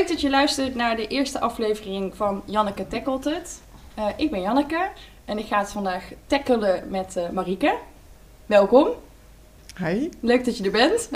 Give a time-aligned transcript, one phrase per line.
[0.00, 3.60] leuk dat je luistert naar de eerste aflevering van Janneke Tackelt Het.
[3.94, 4.88] Eh, ik ben Janneke
[5.24, 7.76] en ik ga het vandaag tackelen met uh, Marieke.
[8.46, 8.88] Welkom.
[9.78, 10.08] Hi.
[10.20, 11.08] Leuk dat je er bent.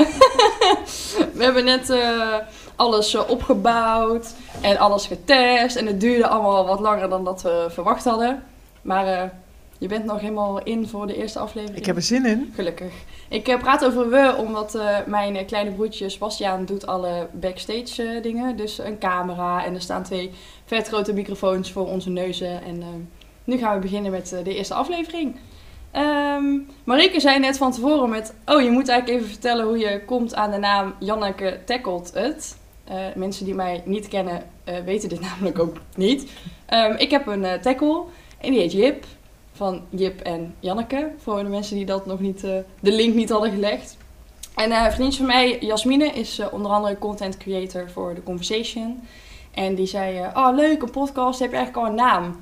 [1.36, 2.36] We hebben net uh,
[2.77, 8.05] alles opgebouwd en alles getest en het duurde allemaal wat langer dan dat we verwacht
[8.05, 8.43] hadden.
[8.82, 9.32] Maar
[9.79, 11.79] je bent nog helemaal in voor de eerste aflevering.
[11.79, 12.52] Ik heb er zin in.
[12.54, 12.93] Gelukkig.
[13.29, 18.22] Ik uh, praat over we, omdat uh, mijn kleine broertje Sebastiaan doet alle backstage uh,
[18.22, 18.57] dingen.
[18.57, 20.30] Dus een camera en er staan twee
[20.64, 22.63] vet grote microfoons voor onze neuzen.
[22.63, 23.08] En
[23.44, 25.36] nu gaan we beginnen met de eerste aflevering.
[25.96, 28.35] Um, Marieke zei net van tevoren met...
[28.46, 32.56] Oh, je moet eigenlijk even vertellen hoe je komt aan de naam Janneke Tackelt Het.
[33.14, 34.42] mensen die mij niet kennen
[34.84, 36.30] weten dit namelijk ook niet.
[36.75, 38.05] Um, ik heb een tackle
[38.38, 39.05] en die heet Jip
[39.55, 41.11] van Jip en Janneke.
[41.19, 43.97] Voor de mensen die dat nog niet, uh, de link niet hadden gelegd.
[44.55, 48.22] En uh, een vriendje van mij, Jasmine, is uh, onder andere content creator voor The
[48.22, 49.02] Conversation.
[49.50, 52.36] En die zei, oh leuk, een podcast, heb je eigenlijk al een naam?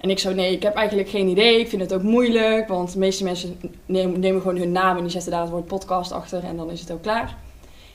[0.00, 1.60] En ik zo, nee, ik heb eigenlijk geen idee.
[1.60, 5.10] Ik vind het ook moeilijk, want de meeste mensen nemen, gewoon hun naam en die
[5.10, 7.36] zetten daar het woord podcast achter en dan is het ook klaar.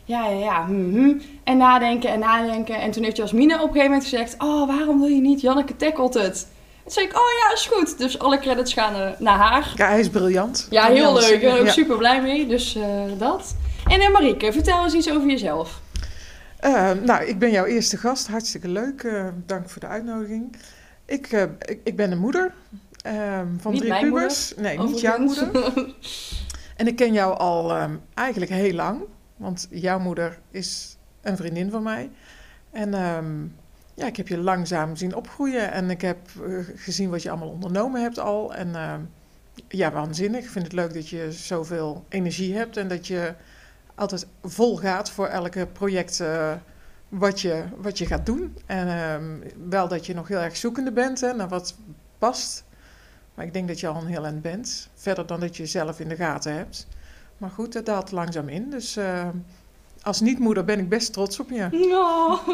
[0.04, 0.66] Ja, ja, ja.
[0.66, 1.14] Hm, hm.
[1.44, 2.82] En nadenken en nadenken.
[2.82, 5.76] En toen heeft Jasmine op een gegeven moment gezegd, oh, waarom wil je niet Janneke
[5.76, 6.48] tackelt het?
[6.88, 7.98] Toen zei ik, oh ja, is goed.
[7.98, 9.74] Dus alle credits gaan uh, naar haar.
[9.76, 10.68] Ja, hij is briljant.
[10.70, 11.30] Ja, heel leuk.
[11.30, 12.48] Ik ben ook super blij mee.
[12.48, 12.86] Dus uh,
[13.18, 13.56] dat.
[13.88, 15.82] En uh, Marieke, vertel eens iets over jezelf.
[17.04, 18.28] nou, ik ben jouw eerste gast.
[18.28, 19.08] Hartstikke leuk.
[19.46, 20.56] dank voor de uitnodiging.
[21.06, 22.54] Ik, ik, ik, ben een moeder
[23.58, 24.54] van niet drie pubers.
[24.56, 25.50] Moeder, nee, niet jouw moeder.
[26.78, 29.02] en ik ken jou al um, eigenlijk heel lang.
[29.36, 32.10] Want jouw moeder is een vriendin van mij.
[32.72, 32.94] En...
[32.94, 33.56] Um,
[33.98, 37.50] ja, ik heb je langzaam zien opgroeien en ik heb uh, gezien wat je allemaal
[37.50, 38.56] ondernomen hebt al.
[38.56, 38.94] En uh,
[39.68, 40.44] ja, waanzinnig.
[40.44, 43.34] Ik vind het leuk dat je zoveel energie hebt en dat je
[43.96, 46.54] altijd vol gaat voor elke project uh,
[47.10, 48.58] wat, je, wat je gaat doen.
[48.66, 51.76] En ehm, wel dat je nog heel erg zoekende bent hè, naar wat
[52.18, 52.64] past.
[53.34, 54.90] Maar ik denk dat je al een heel eind bent.
[54.94, 56.88] Verder dan dat je zelf in de gaten hebt.
[57.38, 58.70] Maar goed, dat daalt langzaam in.
[58.70, 58.98] Dus
[60.08, 61.90] als niet-moeder ben ik best trots op je.
[61.92, 62.48] Oh.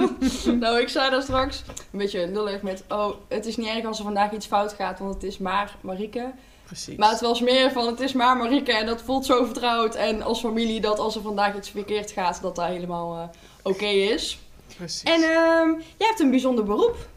[0.60, 2.84] nou, ik zei dat straks een beetje lullig met...
[2.90, 5.76] Oh, het is niet erg als er vandaag iets fout gaat, want het is maar
[5.82, 6.32] Marieke.
[6.66, 6.96] Precies.
[6.96, 9.96] Maar het was meer van, het is maar Marieke en dat voelt zo vertrouwd.
[9.96, 13.24] En als familie dat als er vandaag iets verkeerd gaat, dat dat helemaal uh,
[13.64, 14.40] oké okay is.
[14.78, 15.04] Precies.
[15.04, 17.08] En uh, jij hebt een bijzonder beroep.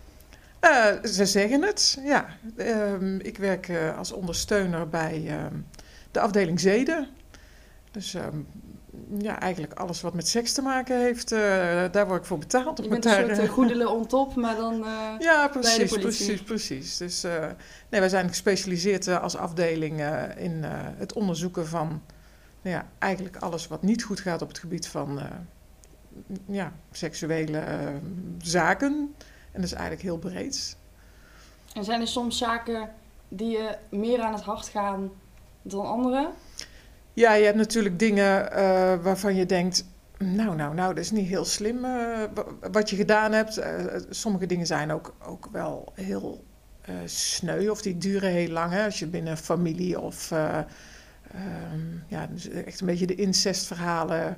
[0.60, 2.26] Uh, ze zeggen het, ja.
[2.56, 5.54] Uh, ik werk uh, als ondersteuner bij ehm,
[6.10, 7.08] de afdeling Zeden.
[7.91, 8.36] Dus ehm,
[9.19, 11.39] ja, eigenlijk alles wat met seks te maken heeft, uh,
[11.91, 12.83] daar word ik voor betaald.
[12.83, 16.97] Je bent een soort uh, goedele on top, maar dan uh, Ja, precies, precies, precies.
[16.97, 17.23] Dus
[17.89, 20.01] nee, wij zijn gespecialiseerd als afdeling
[20.37, 20.62] in
[20.97, 22.03] het onderzoeken van
[22.62, 25.21] nou ja, eigenlijk alles wat niet goed gaat op het gebied van
[26.47, 27.63] ja, seksuele
[28.39, 29.15] zaken.
[29.53, 30.77] En dat is eigenlijk heel breed.
[31.75, 32.91] En zijn er soms zaken
[33.28, 35.11] die je meer aan het hart gaan
[35.63, 36.31] dan andere?
[37.16, 39.84] Ja, je hebt natuurlijk dingen uh, waarvan je denkt,
[40.19, 42.22] nou, nou, nou, dat is niet heel slim uh,
[42.72, 43.59] wat je gedaan hebt.
[43.59, 43.65] Uh,
[44.10, 46.44] sommige dingen zijn ook, ook wel heel
[47.04, 48.72] sneu of die duren heel lang.
[48.72, 48.84] Hè?
[48.84, 54.37] Als je binnen familie of um, ja, dus echt een beetje de incestverhalen.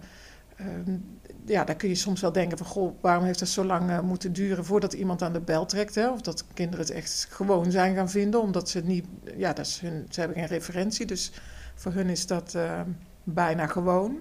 [0.61, 4.03] Um, ja, daar kun je soms wel denken van, goh, waarom heeft dat zo lang
[4.03, 5.95] moeten duren voordat iemand aan de bel trekt?
[5.95, 6.09] Hè?
[6.09, 9.05] Of dat kinderen het echt gewoon zijn gaan vinden, omdat ze niet,
[9.37, 11.33] ja, dat is hun, ze hebben geen referentie, dus
[11.79, 12.81] voor hun is dat uh,
[13.25, 14.19] bijna gewoon.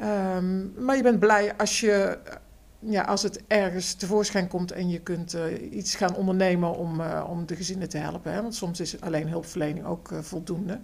[0.00, 2.18] Um, maar je bent blij als, je,
[2.78, 7.26] ja, als het ergens tevoorschijn komt en je kunt uh, iets gaan ondernemen om, uh,
[7.28, 8.32] om de gezinnen te helpen.
[8.32, 8.42] Hè?
[8.42, 10.80] Want soms is alleen hulpverlening ook voldoende.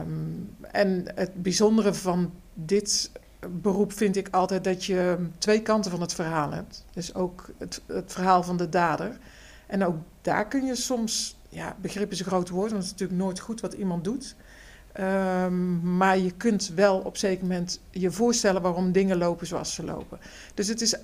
[0.00, 3.10] Um, en het bijzondere van dit
[3.48, 6.84] beroep vind ik altijd dat je twee kanten van het verhaal hebt.
[6.92, 9.18] Dus ook het, het verhaal van de dader.
[9.66, 12.98] En ook daar kun je soms, ja, begrip is een groot woord, want het is
[13.00, 14.36] natuurlijk nooit goed wat iemand doet.
[15.00, 19.84] Um, maar je kunt wel op zeker moment je voorstellen waarom dingen lopen zoals ze
[19.84, 20.18] lopen.
[20.54, 20.94] Dus het is,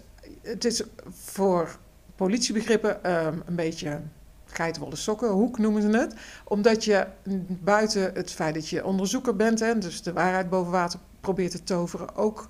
[0.43, 1.79] het is voor
[2.17, 4.01] politiebegrippen um, een beetje
[4.45, 6.15] geitenwolle sokken, hoek noemen ze het.
[6.45, 7.07] Omdat je
[7.49, 11.63] buiten het feit dat je onderzoeker bent, hè, dus de waarheid boven water probeert te
[11.63, 12.49] toveren, ook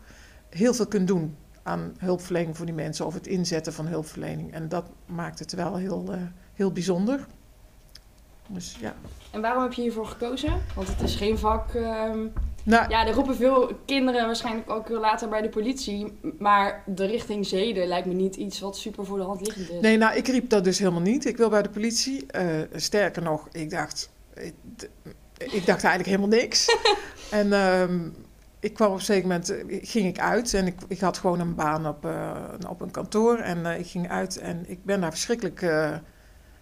[0.49, 4.53] heel veel kunt doen aan hulpverlening voor die mensen of het inzetten van hulpverlening.
[4.53, 6.21] En dat maakt het wel heel, uh,
[6.53, 7.27] heel bijzonder.
[8.53, 8.95] Dus, ja.
[9.31, 10.63] En waarom heb je hiervoor gekozen?
[10.75, 11.75] Want het is geen vak.
[11.75, 12.33] Um,
[12.65, 16.19] nou, ja, er roepen veel kinderen waarschijnlijk ook later bij de politie.
[16.39, 19.81] Maar de richting zeden lijkt me niet iets wat super voor de hand liggend is.
[19.81, 21.25] Nee, nou, ik riep dat dus helemaal niet.
[21.25, 22.27] Ik wil bij de politie.
[22.37, 24.11] Uh, sterker nog, ik dacht.
[24.35, 24.55] Ik,
[25.39, 26.77] ik, dacht eigenlijk helemaal niks.
[27.31, 28.15] en um,
[28.61, 31.41] ik kwam op een zeker moment, eh, ging ik uit en ik, ik had gewoon
[31.41, 32.37] een baan op, uh,
[32.69, 33.39] op een kantoor.
[33.39, 35.61] En uh, ik ging uit en ik ben daar verschrikkelijk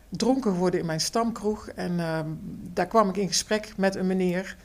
[0.09, 1.69] dronken geworden in mijn stamkroeg.
[1.69, 2.27] En ehm,
[2.73, 4.57] daar kwam ik in gesprek met een meneer,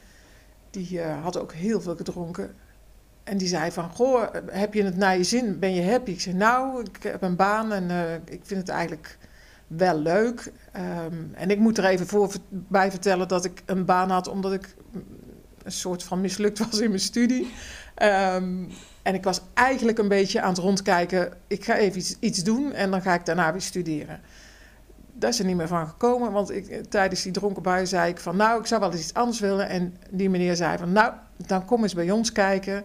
[0.70, 2.56] die had ook heel veel gedronken.
[3.24, 5.60] En die zei van, goh, heb je het naar je zin?
[5.60, 6.12] Ben je happy?
[6.12, 9.18] Ik zei, nou, ik heb een baan en ik vind het eigenlijk
[9.68, 10.52] wel leuk.
[10.76, 14.54] Um, en ik moet er even voor, bij vertellen dat ik een baan had omdat
[14.54, 14.76] ik
[15.64, 17.54] een soort van mislukt was in mijn studie.
[18.04, 18.70] Um,
[19.02, 21.34] en ik was eigenlijk een beetje aan het rondkijken.
[21.48, 24.22] Ik ga even iets, iets, doen en dan ga ik daarna weer studeren.
[25.24, 28.20] Daar is er niet meer van gekomen, want ik, tijdens die dronken bui zei ik
[28.20, 28.36] van...
[28.36, 29.70] nou, ik zou wel eens iets anders willen.
[29.70, 32.84] En die meneer zei van, nou, dan kom eens bij ons kijken.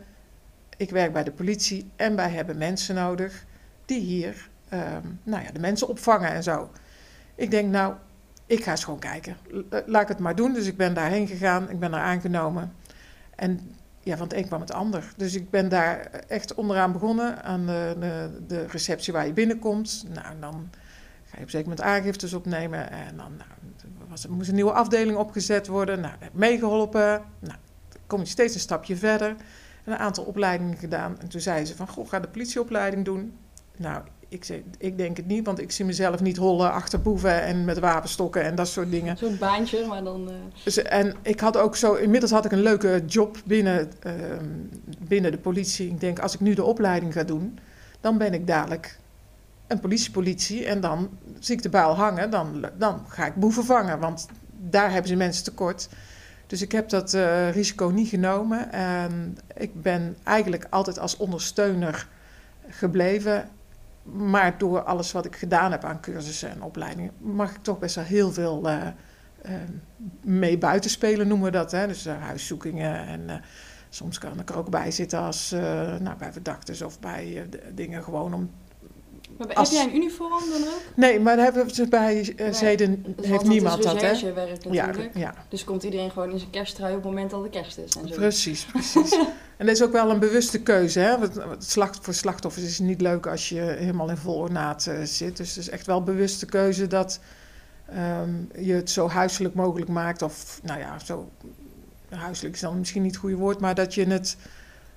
[0.77, 3.45] Ik werk bij de politie en wij hebben mensen nodig
[3.85, 6.71] die hier um, nou ja, de mensen opvangen en zo.
[7.35, 7.95] Ik denk, nou,
[8.47, 9.37] ik ga eens gewoon kijken.
[9.71, 10.53] Eh, laat ik het maar doen.
[10.53, 12.73] Dus ik ben daarheen gegaan, ik ben daar aangenomen.
[13.37, 15.13] En ja, van het een kwam het ander.
[15.17, 20.05] Dus ik ben daar echt onderaan begonnen, aan de, de, de receptie waar je binnenkomt.
[20.15, 20.71] Nou, dan
[21.29, 22.91] ga je op zeker moment aangiftes opnemen.
[22.91, 23.51] En dan nou,
[24.09, 26.01] was, er moest een nieuwe afdeling opgezet worden.
[26.01, 27.23] Nou, heb meegeholpen.
[27.39, 27.59] Nou,
[28.07, 29.29] kom je steeds een stapje verder.
[29.85, 31.21] En een aantal opleidingen gedaan.
[31.21, 33.37] En toen zei ze van, goh, ga de politieopleiding doen.
[33.77, 37.43] Nou, ik, zei, ik denk het niet, want ik zie mezelf niet hollen achter boeven
[37.43, 39.17] en met wapenstokken en dat soort dingen.
[39.17, 40.29] Zo'n baantje, maar dan.
[40.29, 40.35] Uh...
[40.65, 44.13] Dus, en ik had ook zo, inmiddels had ik een leuke job binnen, uh,
[44.99, 45.89] binnen de politie.
[45.89, 47.59] Ik denk, als ik nu de opleiding ga doen,
[48.01, 48.99] dan ben ik dadelijk
[49.69, 53.99] een politiepolitie en dan zie ik de buil hangen, dan, dan ga ik boeven vangen,
[53.99, 55.89] want daar hebben ze mensen tekort.
[56.47, 62.09] Dus ik heb dat uh, risico niet genomen en ik ben eigenlijk altijd als ondersteuner
[62.69, 63.49] gebleven
[64.03, 67.95] maar door alles wat ik gedaan heb aan cursussen en opleidingen, mag ik toch best
[67.95, 68.87] wel heel veel uh,
[69.47, 69.53] uh,
[70.21, 71.71] mee buitenspelen, noemen we dat.
[71.71, 71.87] Hè?
[71.87, 73.43] Dus huiszoekingen en
[73.89, 75.51] soms kan ik er ook bij zitten als
[76.01, 78.51] nou, bij verdachtes of bij dingen gewoon om
[79.39, 79.71] maar als...
[79.71, 80.83] Heb jij een uniform dan ook?
[80.95, 84.11] Nee, maar hebben ze bij uh, Zeden heeft niemand dat, hè?
[84.71, 85.35] Ja, ja.
[85.49, 87.97] Dus komt iedereen gewoon in zijn kersttrui op het moment dat het kerst is.
[87.97, 88.15] En zo.
[88.15, 89.13] Precies, precies.
[89.59, 91.17] en dat is ook wel een bewuste keuze, hè?
[91.59, 95.37] Slacht, voor slachtoffers is het niet leuk als je helemaal in vol ornaat uh, zit.
[95.37, 97.21] Dus het is echt wel een bewuste keuze dat
[97.97, 100.23] um, je het zo huiselijk mogelijk maakt.
[100.23, 101.31] Of, nou ja, zo...
[102.09, 104.37] Huiselijk is dan misschien niet het goede woord, maar dat je het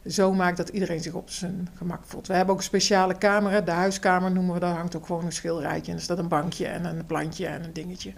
[0.08, 2.28] zo maakt dat iedereen zich op zijn gemak voelt.
[2.28, 4.76] We hebben ook een speciale kamer, de huiskamer noemen we dat.
[4.76, 7.74] hangt ook gewoon een schilderijtje en er staat een bankje en een plantje en een
[7.74, 8.14] dingetje.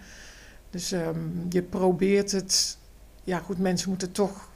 [0.70, 2.78] Dus um, je probeert het.
[3.24, 4.50] Ja, goed, mensen moeten toch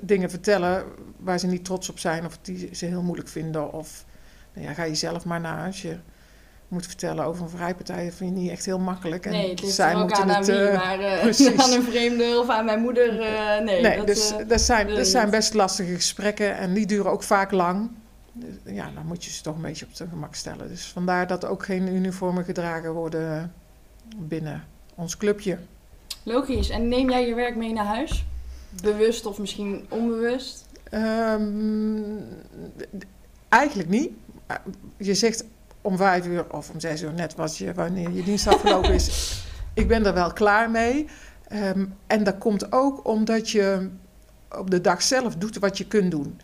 [0.00, 0.84] dingen vertellen
[1.16, 3.72] waar ze niet trots op zijn of die ze heel moeilijk vinden.
[3.72, 4.04] Of
[4.52, 5.98] nou ja, ga je zelf maar naar je
[6.68, 9.26] moet vertellen over een vrijpartij, vind je niet echt heel makkelijk.
[9.26, 11.00] En nee, het zij moeten aan het, wie, uh, maar
[11.40, 13.80] uh, aan een vreemde of aan mijn moeder, uh, nee.
[13.82, 17.50] nee dat, dus dat, zijn, dat zijn best lastige gesprekken en die duren ook vaak
[17.50, 17.90] lang.
[18.32, 20.68] Dus, ja, dan moet je ze toch een beetje op zijn gemak stellen.
[20.68, 23.52] Dus vandaar dat ook geen uniformen gedragen worden
[24.16, 24.64] binnen
[24.94, 25.58] ons clubje.
[26.22, 26.70] Logisch.
[26.70, 28.24] En neem jij je werk mee naar huis?
[28.82, 30.66] Bewust of misschien onbewust?
[30.92, 32.18] Um,
[33.48, 34.10] eigenlijk niet.
[34.96, 35.44] Je zegt
[35.84, 39.08] om vijf uur of om zes uur, net was je, wanneer je dienst afgelopen is.
[39.74, 41.08] Ik ben er wel klaar mee.
[41.52, 43.90] Um, en dat komt ook omdat je
[44.50, 46.40] op de dag zelf doet wat je kunt doen.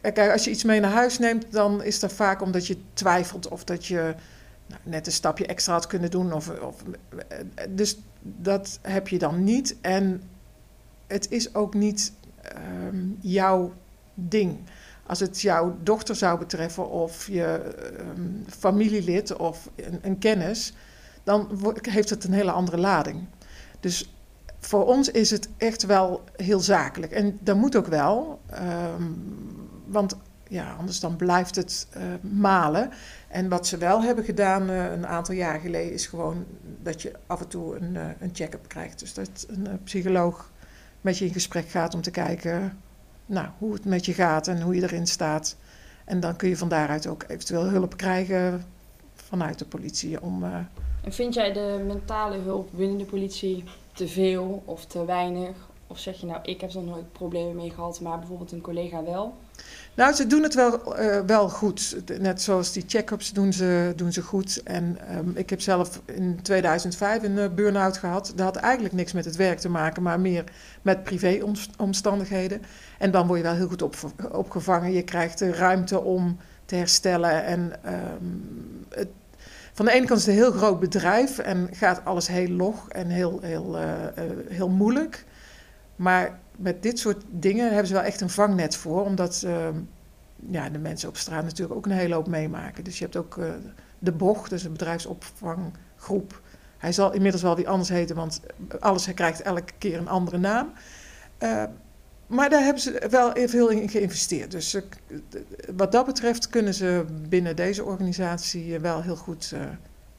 [0.00, 3.48] Kijk, als je iets mee naar huis neemt, dan is dat vaak omdat je twijfelt
[3.48, 4.14] of dat je
[4.66, 6.32] nou, net een stapje extra had kunnen doen.
[6.32, 6.82] Of, of,
[7.68, 9.76] dus dat heb je dan niet.
[9.80, 10.22] En
[11.06, 12.12] het is ook niet
[12.90, 13.72] um, jouw
[14.14, 14.58] ding.
[15.08, 17.74] Als het jouw dochter zou betreffen of je
[18.16, 20.74] um, familielid of een, een, kennis,
[21.24, 23.26] dan heeft het een hele andere lading.
[23.80, 24.12] Dus
[24.58, 27.12] voor ons is het echt wel heel zakelijk.
[27.12, 28.40] En dat moet ook wel,
[28.94, 29.22] um,
[29.86, 30.16] want
[30.48, 32.90] ja, anders dan blijft het uh, malen.
[33.28, 36.44] En wat ze wel hebben gedaan uh, een aantal jaar geleden is gewoon
[36.82, 38.98] dat je af en toe een, uh, een check-up krijgt.
[38.98, 40.50] Dus dat een psycholoog
[41.00, 42.78] met je in gesprek gaat om te kijken
[43.28, 45.56] nou, hoe het met je gaat en hoe je erin staat.
[46.04, 48.64] En dan kun je van daaruit ook eventueel hulp krijgen
[49.14, 50.22] vanuit de politie.
[50.22, 50.56] Om, uh...
[51.04, 55.56] En vind jij de mentale hulp binnen de politie te veel of te weinig?
[55.86, 59.04] Of zeg je nou, ik heb er nooit problemen mee gehad, maar bijvoorbeeld een collega
[59.04, 59.34] wel?
[59.98, 61.96] Nou, ze doen het wel, uh, wel goed.
[62.20, 64.62] Net zoals die check-ups doen ze, doen ze goed.
[64.62, 68.32] En um, ik heb zelf in 2005 een uh, burn-out gehad.
[68.36, 70.44] Dat had eigenlijk niks met het werk te maken, maar meer
[70.82, 72.62] met privéomstandigheden.
[72.98, 73.96] En dan word je wel heel goed op,
[74.32, 74.92] opgevangen.
[74.92, 77.44] Je krijgt de ruimte om te herstellen.
[77.44, 79.08] En um, het,
[79.72, 82.88] van de ene kant is het een heel groot bedrijf en gaat alles heel log
[82.88, 83.82] en heel, heel, uh,
[84.48, 85.24] heel moeilijk.
[85.96, 89.04] Maar met dit soort dingen hebben ze wel echt een vangnet voor.
[89.04, 89.76] Omdat ehm,
[90.50, 92.84] ja, de mensen op straat natuurlijk ook een hele hoop meemaken.
[92.84, 93.50] Dus je hebt ook eh,
[93.98, 96.40] de BOG, dus een bedrijfsopvanggroep.
[96.78, 98.40] Hij zal inmiddels wel weer anders heten, want
[98.80, 100.72] alles krijgt elke keer een andere naam.
[101.38, 101.64] Uh,
[102.26, 104.50] maar daar hebben ze wel veel in geïnvesteerd.
[104.50, 104.82] Dus uh,
[105.76, 109.54] wat dat betreft kunnen ze binnen deze organisatie wel heel goed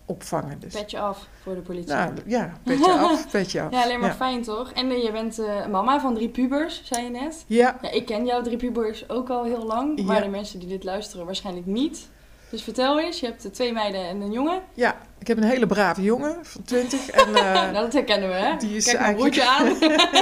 [0.10, 0.60] opvangen.
[0.60, 0.74] Dus.
[0.74, 1.94] Petje af voor de politie.
[1.94, 3.72] Nou, ja, petje af, petje af.
[3.72, 4.16] Ja, alleen maar ja.
[4.16, 4.72] fijn toch?
[4.72, 7.44] En je bent mama van drie pubers, zei je net.
[7.48, 7.78] Ja.
[7.82, 7.92] ja.
[7.92, 11.26] Ik ken jouw drie pubers ook al heel lang, maar de mensen die dit luisteren
[11.26, 12.08] waarschijnlijk niet.
[12.50, 14.62] Dus vertel eens, je hebt twee meiden en een jongen.
[14.74, 17.10] Ja, ik heb een hele brave jongen van 20.
[17.10, 18.58] En, uh, nou, dat herkennen we, hè?
[18.58, 19.66] Die is Kijk broertje aan.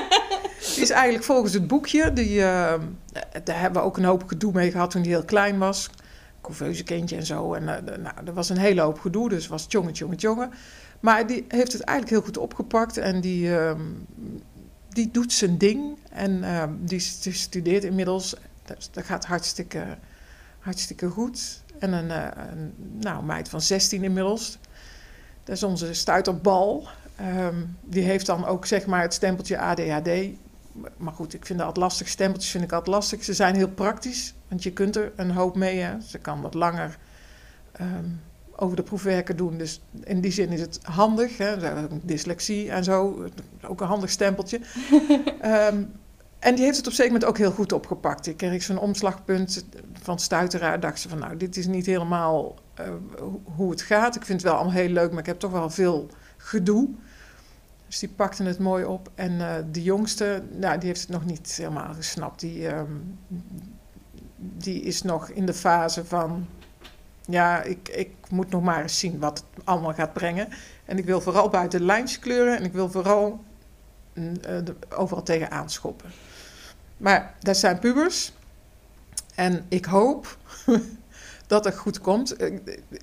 [0.73, 2.13] die is eigenlijk volgens het boekje.
[2.13, 2.73] Die, uh,
[3.43, 5.89] daar hebben we ook een hoop gedoe mee gehad toen hij heel klein was.
[6.47, 7.53] Couveuse kindje en zo.
[7.53, 10.49] En uh, nou, er was een hele hoop gedoe, dus was tjonge, tjonge, tjonge.
[10.99, 12.97] Maar die heeft het eigenlijk heel goed opgepakt.
[12.97, 13.49] En die,
[14.89, 15.97] die doet zijn ding.
[16.09, 16.43] En
[16.81, 18.35] die, die, studeert inmiddels.
[18.65, 19.97] Dat, dat gaat hartstikke,
[20.59, 21.61] hartstikke goed.
[21.79, 22.09] En een,
[22.49, 24.57] een nou, meid van 16 inmiddels.
[25.43, 26.87] Dat is onze stuiterbal.
[27.21, 30.09] Um, die heeft dan ook zeg maar het stempeltje ADHD.
[30.97, 32.07] Maar goed, ik vind dat lastig.
[32.07, 33.23] Stempeltjes vind ik altijd lastig.
[33.23, 35.79] Ze zijn heel praktisch, want je kunt er een hoop mee.
[35.79, 36.01] Hè.
[36.01, 36.97] Ze kan wat langer
[37.81, 38.21] um,
[38.55, 39.57] over de proefwerken doen.
[39.57, 41.37] Dus in die zin is het handig.
[41.37, 41.55] Hè.
[42.03, 43.25] Dyslexie en zo,
[43.67, 44.59] ook een handig stempeltje.
[45.43, 45.91] um,
[46.39, 48.27] en die heeft het op zeker moment ook heel goed opgepakt.
[48.27, 50.79] Ik kreeg zo'n omslagpunt van stuiteraar.
[50.79, 52.87] Dacht ze van, nou, dit is niet helemaal uh,
[53.55, 54.15] hoe het gaat.
[54.15, 56.89] Ik vind het wel allemaal heel leuk, maar ik heb toch wel veel gedoe.
[57.87, 59.11] Dus die pakte het mooi op.
[59.15, 62.39] En uh, de jongste, nou, die heeft het nog niet helemaal gesnapt.
[62.39, 63.17] Die, um,
[64.37, 66.47] die is nog in de fase van...
[67.25, 70.47] Ja, ik, ik moet nog maar eens zien wat het allemaal gaat brengen.
[70.85, 72.57] En ik wil vooral buiten de lijntjes kleuren.
[72.57, 73.43] En ik wil vooral
[74.13, 76.11] uh, de, overal tegen aanschoppen.
[76.97, 78.33] Maar dat zijn pubers.
[79.35, 80.37] En ik hoop
[81.47, 82.41] dat het goed komt.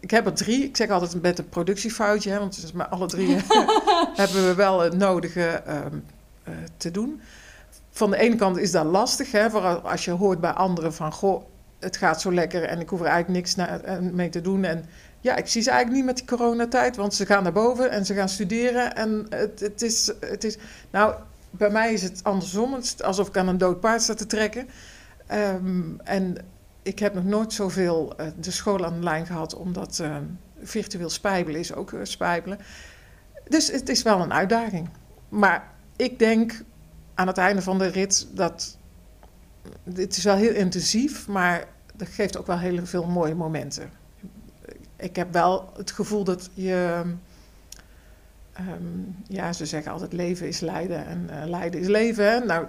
[0.01, 0.65] Ik heb er drie.
[0.65, 3.37] Ik zeg altijd met een productiefoutje, hè, want met alle drie
[4.23, 6.05] hebben we wel het nodige um,
[6.49, 7.21] uh, te doen.
[7.95, 11.13] Van de ene kant is dat lastig, hè, vooral als je hoort bij anderen van...
[11.13, 11.45] goh,
[11.79, 14.65] het gaat zo lekker en ik hoef er eigenlijk niks na, mee te doen.
[14.65, 14.85] En
[15.21, 18.07] ja, ik zie ze eigenlijk niet met die coronatijd, want ze gaan naar boven en
[18.07, 18.97] ze gaan studeren.
[18.97, 20.57] En het, het, is, het is...
[20.91, 21.15] Nou,
[21.51, 22.75] bij mij is het andersom.
[22.75, 24.69] Het is alsof ik aan een dood paard sta te trekken.
[25.33, 26.37] Um, en
[26.83, 30.17] ik heb nog nooit zoveel uh, de school aan de lijn gehad, omdat uh,
[30.63, 32.59] virtueel spijbelen is ook spijbelen.
[33.49, 34.89] Dus het is wel een uitdaging.
[35.29, 36.63] Maar ik denk
[37.15, 38.77] aan het einde van de rit dat.
[39.95, 43.91] Het is wel heel intensief, maar dat geeft ook wel heel veel mooie momenten.
[44.97, 47.03] Ik heb wel het gevoel dat je.
[48.61, 52.47] Um, ja, ze zeggen altijd leven is lijden en uh, lijden is leven.
[52.47, 52.67] Nou,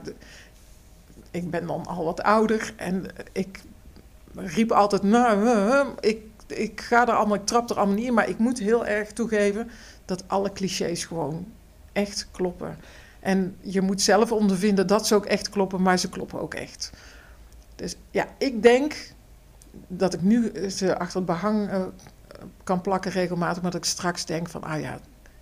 [1.32, 3.62] ik ben dan al wat ouder en ik
[4.36, 8.30] riep altijd, nou, ik, ik ga er allemaal, ik trap er allemaal niet in, maar
[8.30, 9.70] ik moet heel erg toegeven
[10.06, 11.46] dat alle clichés gewoon
[11.94, 12.78] echt kloppen.
[13.26, 16.92] En je moet zelf ondervinden dat ze ook echt kloppen, maar ze kloppen ook echt.
[17.76, 19.14] Dus ja, ik denk
[19.88, 21.86] dat ik nu ze achter het behang uh,
[22.64, 25.00] kan plakken regelmatig, maar dat ik straks denk van, ah ja,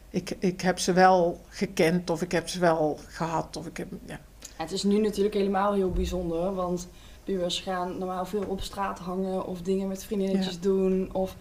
[0.10, 3.58] ik, ik heb ze wel gekend of ik heb ze wel gehad.
[3.58, 4.20] Of ik heb, ja.
[4.56, 6.88] Het is nu natuurlijk helemaal heel bijzonder, want
[7.24, 10.62] pubers gaan normaal veel op straat hangen of dingen met vriendinnetjes ja.
[10.62, 11.36] doen of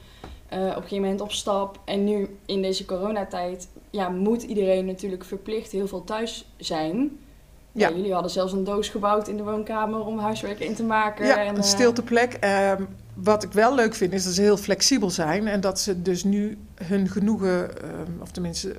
[0.53, 1.81] uh, op een gegeven moment op stap.
[1.85, 7.19] En nu in deze coronatijd ja, moet iedereen natuurlijk verplicht heel veel thuis zijn.
[7.73, 7.89] Ja.
[7.89, 7.95] ja.
[7.95, 11.27] jullie hadden zelfs een doos gebouwd in de woonkamer om huiswerk in te maken.
[11.27, 12.39] Ja, en, een stilteplek.
[12.45, 12.73] Uh,
[13.15, 16.25] wat ik wel leuk vind is dat ze heel flexibel zijn en dat ze dus
[16.25, 18.77] nu hun genoegen, uh, of tenminste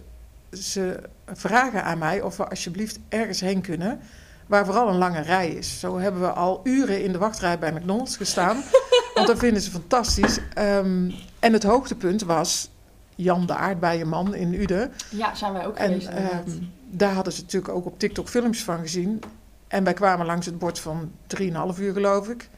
[0.52, 4.00] ze vragen aan mij of we alsjeblieft ergens heen kunnen
[4.48, 5.80] waar vooral een lange rij is.
[5.80, 8.64] Zo hebben we al uren in de wachtrij bij McDonald's gestaan.
[9.16, 10.40] want dat vinden ze fantastisch.
[10.58, 12.70] Um, en het hoogtepunt was
[13.16, 14.92] Jan de Aardbeienman in Uden.
[15.10, 16.08] Ja, zijn wij ook geweest.
[16.08, 19.22] En um, daar hadden ze natuurlijk ook op TikTok filmpjes van gezien.
[19.68, 21.46] En wij kwamen langs het bord van 3,5
[21.80, 22.50] uur, geloof ik.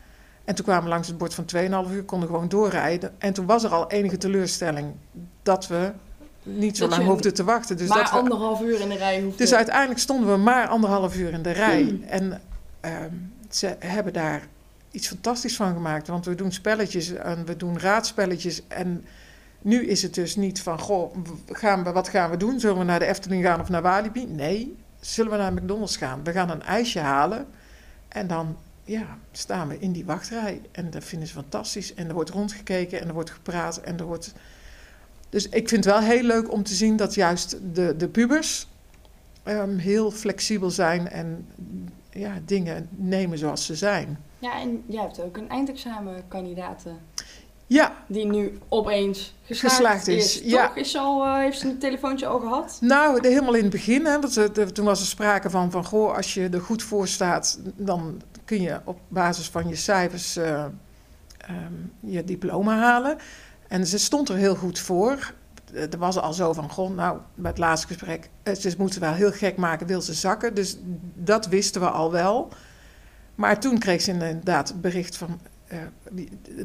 [0.43, 1.45] En toen kwamen we langs het bord van
[1.87, 3.13] 2,5 uur, konden gewoon doorrijden.
[3.17, 4.93] En toen was er al enige teleurstelling
[5.43, 5.91] dat we
[6.43, 7.77] niet zo dat lang hoefde te wachten.
[7.77, 9.37] Dus maar dat we, anderhalf uur in de rij hoefde.
[9.37, 11.83] Dus uiteindelijk stonden we maar anderhalf uur in de rij.
[11.83, 12.03] Mm.
[12.03, 12.41] En
[12.81, 14.47] um, ze hebben daar
[14.95, 16.07] iets fantastisch van gemaakt.
[16.07, 18.67] Want we doen spelletjes en we doen raadspelletjes.
[18.67, 19.05] En
[19.61, 21.15] nu is het dus niet van, goh,
[21.47, 22.59] gaan we, wat gaan we doen?
[22.59, 24.25] Zullen we naar de Efteling gaan of naar Walibi?
[24.25, 26.23] Nee, zullen we naar McDonald's gaan?
[26.23, 27.47] We gaan een ijsje halen
[28.07, 30.61] en dan ja, staan we in die wachtrij.
[30.71, 31.93] En dat vinden ze fantastisch.
[31.93, 34.33] En er wordt rondgekeken en er wordt gepraat en er wordt
[35.29, 38.67] dus ik vind het wel heel leuk om te zien dat juist de, de pubers
[39.45, 41.47] um, heel flexibel zijn en
[42.15, 44.19] ja, dingen nemen zoals ze zijn.
[44.39, 46.83] Ja, en jij hebt ook een eindexamenkandidaat
[47.67, 50.67] Ja, die nu opeens geslaagd, Geslaagd is, ja.
[50.67, 50.75] Toch?
[50.75, 52.77] Is al, eh, heeft ze een telefoontje al gehad?
[52.81, 54.19] nou, de, helemaal in het begin, hè,
[54.51, 58.21] de- toen was er sprake van, van, goh, als je er goed voor staat, dan
[58.45, 60.65] kun je op basis van je cijfers eh,
[61.37, 63.17] ehm, je diploma halen.
[63.67, 65.33] En ze stond er heel goed voor.
[65.73, 69.01] Eh, Er was al zo van, goh, nou, bij het laatste gesprek, eh, ze moeten
[69.01, 70.53] wel heel gek maken, wil ze zakken.
[70.53, 70.77] Dus
[71.15, 72.49] dat wisten we al wel.
[73.35, 75.79] Maar toen kreeg ze inderdaad bericht van, eh,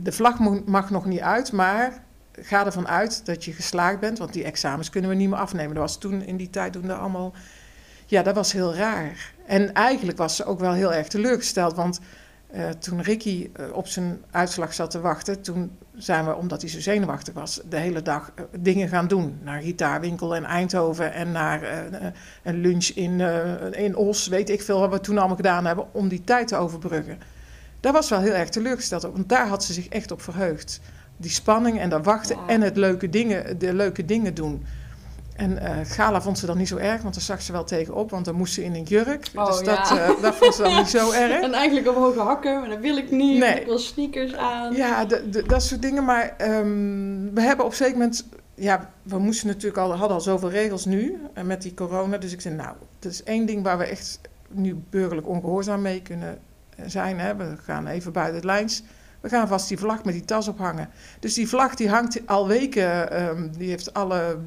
[0.02, 4.32] de vlag mag nog niet uit, maar ga ervan uit dat je geslaagd bent, want
[4.32, 5.74] die examens kunnen we niet meer afnemen.
[5.74, 7.32] Dat was toen in die tijd toen er allemaal,
[8.06, 9.32] ja, dat was heel raar.
[9.46, 12.00] En eigenlijk was ze ook wel heel erg teleurgesteld, want
[12.52, 16.70] eh, toen Ricky eh, op zijn uitslag zat te wachten, toen zijn we, omdat hij
[16.70, 19.38] zo zenuwachtig was, de hele dag eh, dingen gaan doen.
[19.42, 21.88] Naar gitaarwinkel in Eindhoven en naar
[22.42, 23.20] een lunch in,
[23.72, 26.56] in Os, weet ik veel wat we toen allemaal gedaan hebben, om die tijd te
[26.56, 27.18] overbruggen.
[27.80, 30.80] Daar was wel heel erg teleurgesteld op, want daar had ze zich echt op verheugd.
[31.16, 32.46] Die spanning en dat wachten Ja.
[32.46, 34.64] en het leuke dingen, de leuke dingen doen.
[35.40, 38.10] En eh, Gala vond ze dan niet zo erg, want daar zag ze wel tegenop,
[38.10, 39.30] want dan moest ze in een jurk.
[39.34, 41.42] Oh, dus dat, eh, dat vond ze dan niet zo erg.
[41.42, 43.38] En eigenlijk op hoge hakken, maar dat wil ik niet.
[43.38, 43.60] Nee.
[43.60, 44.74] Ik wil sneakers aan.
[44.74, 46.04] Ja, de, de- dat soort dingen.
[46.04, 48.26] Maar ehm, we hebben op een zeker moment...
[48.54, 52.18] Ja, we moesten natuurlijk al, hadden al zoveel regels nu eh, met die corona.
[52.18, 56.02] Dus ik zei, nou, dat is één ding waar we echt nu burgerlijk ongehoorzaam mee
[56.02, 56.38] kunnen
[56.86, 57.18] zijn.
[57.20, 57.36] Hè.
[57.36, 58.82] We gaan even buiten het lijns.
[59.20, 60.88] We gaan vast die vlag met die tas ophangen.
[61.20, 64.38] Dus die vlag die hangt al weken, ehm, die heeft alle,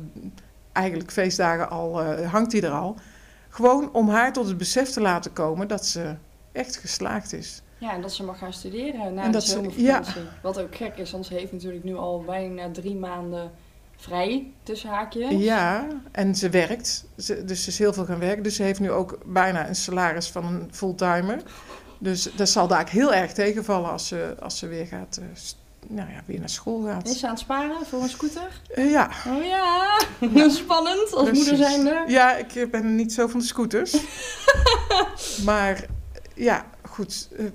[0.73, 2.95] eigenlijk feestdagen al, eh, hangt die er al.
[3.49, 6.15] Gewoon om haar tot het besef te laten komen dat ze
[6.51, 7.61] echt geslaagd is.
[7.77, 10.23] Ja, en dat ze mag gaan studeren na En de dat ze-.
[10.41, 13.51] Wat ook gek is, want ze heeft natuurlijk nu al bijna drie maanden
[13.97, 15.31] vrij, tussen haakjes.
[15.43, 17.05] Ja, en ze werkt.
[17.17, 18.43] Ze, dus ze is heel veel gaan werken.
[18.43, 21.41] Dus ze heeft nu ook bijna een salaris van een fulltimer.
[21.99, 25.57] Dus dat zal daar heel erg tegenvallen als ze, als ze weer, gaat, eh, st-
[25.87, 27.09] nou ja, weer naar school Is gaat.
[27.09, 28.61] ze aan het sparen voor een scooter?
[28.73, 31.49] Eh, ja, Oh ja, spannend als precies.
[31.49, 32.03] moeder zijnde.
[32.07, 33.97] Ja, ik ben niet zo van de scooters.
[35.45, 35.85] maar
[36.35, 37.27] ja, goed.
[37.37, 37.45] eh,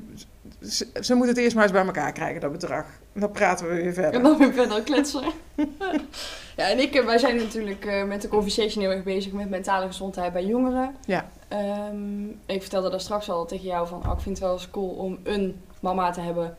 [0.69, 2.85] Ze, ze moet het eerst maar eens bij elkaar krijgen, dat bedrag.
[3.13, 4.23] En dan praten we weer En verder.
[4.23, 5.23] dan weer verder kletsen.
[6.57, 9.87] ja, en ik, eh, wij zijn natuurlijk met de conversation heel erg bezig met mentale
[9.87, 10.95] gezondheid bij jongeren.
[11.07, 11.29] Ja.
[11.49, 14.71] Ehm, ik vertelde daar straks al tegen jou van, oh, ik vind het wel eens
[14.71, 16.57] cool om een mama te hebben.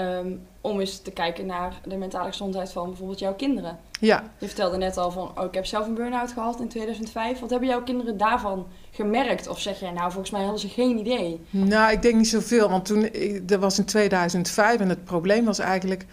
[0.00, 3.78] Ehm, om eens te kijken naar de mentale gezondheid van bijvoorbeeld jouw kinderen.
[4.00, 7.40] Ja, Je vertelde net al van, oh, ik heb zelf een burn-out gehad in 2005.
[7.40, 9.48] Wat hebben jouw kinderen daarvan gemerkt?
[9.48, 11.40] Of zeg jij, nou, volgens mij hadden ze geen idee.
[11.50, 13.10] Nou, ik denk niet zoveel, want toen,
[13.42, 16.06] dat was in 2005 en het probleem was eigenlijk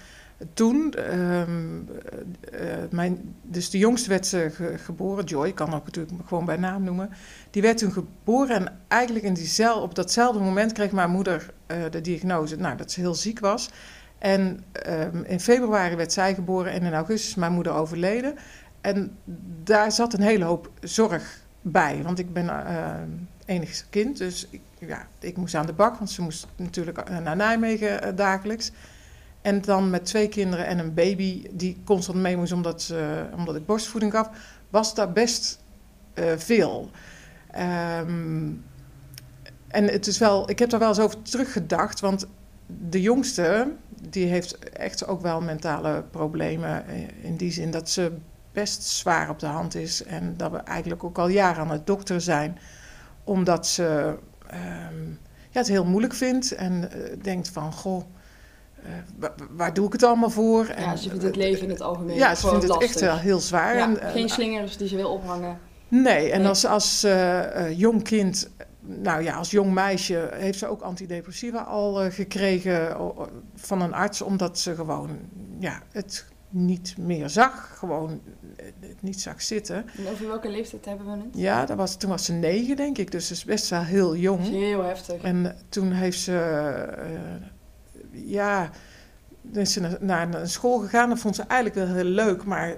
[0.54, 1.80] toen, ehm,
[2.52, 6.46] eh, mijn, dus de jongste werd ze ge- geboren, Joy, ik kan ook natuurlijk gewoon
[6.46, 7.10] bij naam noemen,
[7.52, 11.78] die werd toen geboren en eigenlijk in diezelfde, op datzelfde moment kreeg mijn moeder eh,
[11.92, 13.70] de diagnose, nou, dat ze heel ziek was.
[14.18, 18.36] En ehm, in februari werd zij geboren en in augustus is mijn moeder overleden.
[18.82, 19.18] En
[19.64, 22.94] daar zat een hele hoop zorg bij, want ik ben eh,
[23.46, 27.36] enig kind, dus ik, ja, ik moest aan de bak, want ze moest natuurlijk naar
[27.36, 28.72] Nijmegen dagelijks.
[29.48, 32.94] En dan met twee kinderen en een baby die constant mee moest omdat,
[33.36, 34.30] omdat ik borstvoeding gaf,
[34.70, 35.60] was daar best
[36.14, 36.90] eh, veel.
[37.52, 38.52] Ehm,
[39.68, 42.28] en het is wel, ik heb daar wel eens over teruggedacht, want
[42.90, 43.72] de jongste,
[44.10, 46.88] die heeft echt ook wel mentale problemen.
[46.88, 48.12] eh, In die zin dat ze
[48.52, 50.04] best zwaar op de hand is.
[50.04, 52.58] En dat we eigenlijk ook al jaren aan het dokter zijn.
[53.24, 55.08] Omdat ze ehm,
[55.50, 58.04] ja, het heel moeilijk vindt en eh, denkt van, goh,
[58.84, 60.68] eh, wa- waar doe ik het allemaal voor?
[60.68, 63.18] Ja, En, ze vindt het leven in het algemeen Ja, ze vindt het echt wel
[63.18, 63.76] heel zwaar.
[63.78, 65.60] Ja, En, eh, geen slingers die ze wil ophangen.
[65.88, 66.48] Nee, en Nee.
[66.48, 71.60] als, als eh, eh, jong kind, nou ja, als jong meisje, heeft ze ook antidepressiva
[71.60, 72.98] al eh, gekregen
[73.56, 75.10] van een arts, omdat ze gewoon
[75.60, 78.22] ja, het niet meer zag, gewoon
[78.58, 79.76] eh, het niet zag zitten.
[79.98, 81.22] En over welke leeftijd hebben we het?
[81.32, 84.16] Ja, dat was, toen was ze negen, denk ik, dus ze is best wel heel
[84.16, 84.42] jong.
[84.50, 85.22] Heel heftig.
[85.22, 87.12] En toen heeft ze, eh,
[88.26, 88.70] ja,
[89.54, 91.10] is ze naar- een school gegaan.
[91.10, 92.44] Dat vond ze eigenlijk wel heel leuk.
[92.44, 92.76] Maar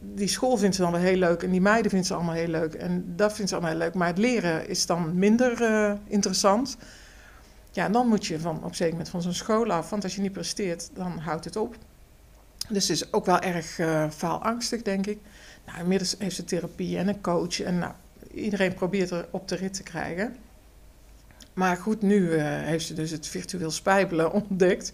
[0.00, 1.42] die school vindt ze dan wel heel leuk.
[1.42, 2.74] En die meiden vindt ze allemaal heel leuk.
[2.74, 3.94] En dat vindt ze allemaal heel leuk.
[3.94, 6.76] Maar het leren is dan minder eh, interessant.
[7.70, 9.90] Ja, en dan moet je van, op een zeker moment van zo'n school af.
[9.90, 11.76] Want als je niet presteert, dan houdt het op.
[12.68, 15.18] Dus het is ook wel erg eh faalangstig, denk ik.
[15.66, 17.60] Nou, inmiddels heeft ze therapie en een coach.
[17.60, 17.92] En nou,
[18.34, 20.36] iedereen probeert er op de rit te krijgen.
[21.56, 24.92] Maar goed, nu eh, heeft ze dus het virtueel spijbelen ontdekt.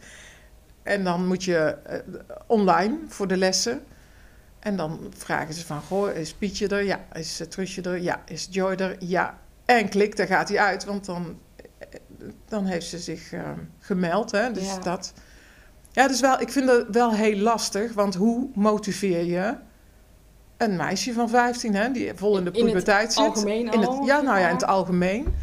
[0.83, 1.99] En dan moet je eh,
[2.47, 3.85] online voor de lessen.
[4.59, 6.83] En dan vragen ze van, goh, is Pietje er?
[6.83, 7.01] Ja.
[7.13, 8.01] Is uh, Trusje er?
[8.01, 8.23] Ja.
[8.27, 8.97] Is Joy er?
[8.99, 9.39] Ja.
[9.65, 10.85] En klik, daar gaat hij uit.
[10.85, 11.39] Want dan
[12.49, 13.41] dan heeft ze zich eh,
[13.79, 14.31] gemeld.
[14.31, 14.53] Hè?
[14.53, 14.79] Dus Ja.
[14.79, 15.13] dat.
[15.91, 19.55] Ja, dus wel, ik vind het wel heel lastig, want hoe motiveer je
[20.57, 23.25] een meisje van 15, hè, die vol in de puberteit zit?
[23.25, 25.35] algemeen in het, al, ja, nou ja, in het algemeen.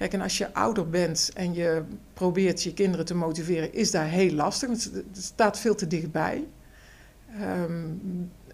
[0.00, 1.82] Kijk, en als je ouder bent en je
[2.12, 6.44] probeert je kinderen te motiveren, is daar heel lastig, want het staat veel te dichtbij.
[7.40, 7.86] Ehm,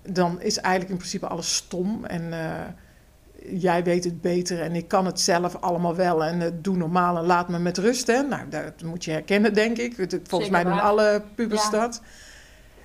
[0.02, 2.60] dan is eigenlijk in principe alles stom en eh,
[3.60, 7.16] jij weet het beter en ik kan het zelf allemaal wel en eh, doe normaal
[7.16, 8.06] en laat me met rust.
[8.06, 8.22] Hè?
[8.22, 9.94] Nou, dat moet je herkennen, denk ik.
[9.94, 10.82] Volgens Zeker mij doen waar.
[10.82, 12.02] alle pubers dat.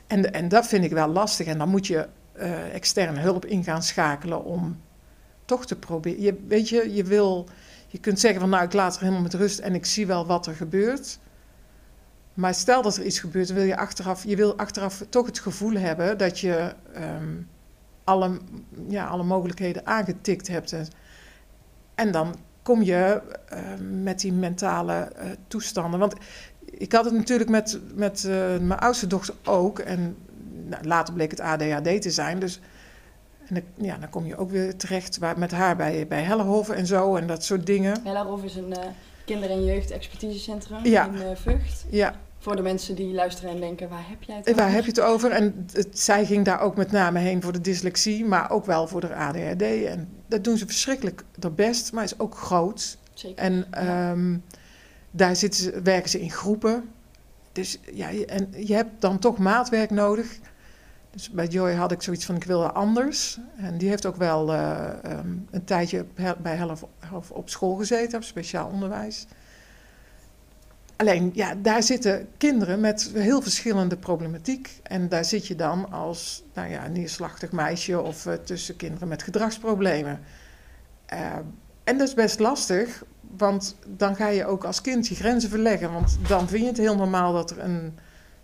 [0.08, 1.48] En, en dat vind ik wel lastig.
[1.48, 4.82] En dan moet je eh, externe hulp in gaan schakelen om
[5.46, 6.22] toch te proberen.
[6.22, 7.48] Je, weet je, je wil,
[7.92, 10.26] je kunt zeggen van nou, ik laat er helemaal met rust en ik zie wel
[10.26, 11.20] wat er gebeurt.
[12.34, 15.74] Maar stel dat er iets gebeurt, wil je achteraf, je wil achteraf toch het gevoel
[15.74, 17.36] hebben dat je ehm,
[18.04, 18.38] alle,
[18.88, 20.76] ja, alle mogelijkheden aangetikt hebt.
[21.96, 23.60] En, dan kom je eh,
[24.02, 26.00] met die mentale eh, toestanden.
[26.00, 26.14] Want
[26.66, 29.80] ik had het natuurlijk met, met eh, mijn oudste dochter ook.
[29.80, 30.16] En
[30.68, 32.40] nou, later bleek het ADHD te zijn.
[32.40, 32.60] Dus
[33.54, 36.76] en dan, ja, dan kom je ook weer terecht waar, met haar bij, bij Hellehoven
[36.76, 37.98] en zo en dat soort dingen.
[38.04, 38.84] Hellerhof is een eh,
[39.26, 41.06] kinder- en jeugd-expertisecentrum Ja.
[41.08, 41.86] in eh, Vught.
[41.90, 44.76] Ja, Voor de mensen die luisteren en denken, waar heb jij het en waar over?
[44.76, 45.32] heb je het over?
[45.32, 48.88] En het, zij ging daar ook met name heen voor de dyslexie, maar ook wel
[48.88, 49.62] voor de ADHD.
[49.86, 52.98] En dat doen ze verschrikkelijk haar best, maar is ook groot.
[53.14, 53.38] Zeker.
[53.44, 54.12] En Ja.
[54.12, 54.38] ehm,
[55.12, 56.90] daar zitten ze, werken ze in groepen.
[57.52, 60.38] Dus ja, en je hebt dan toch maatwerk nodig.
[61.12, 63.40] Dus bij Joy had ik zoiets van, ik wil anders.
[63.58, 66.06] En die heeft ook wel eh, ehm, een tijdje
[66.42, 69.28] bij Helf Helf op school gezeten, op speciaal onderwijs.
[70.96, 74.80] Alleen, ja, daar zitten kinderen met heel verschillende problematiek.
[74.84, 79.24] En daar zit je dan als nou ja, neerslachtig meisje of eh, tussen kinderen met
[79.24, 80.20] gedragsproblemen.
[81.06, 81.36] Eh,
[81.84, 83.04] en dat is best lastig,
[83.38, 85.94] want dan ga je ook als kind je grenzen verleggen.
[85.94, 87.98] Want dan vind je het heel normaal dat er een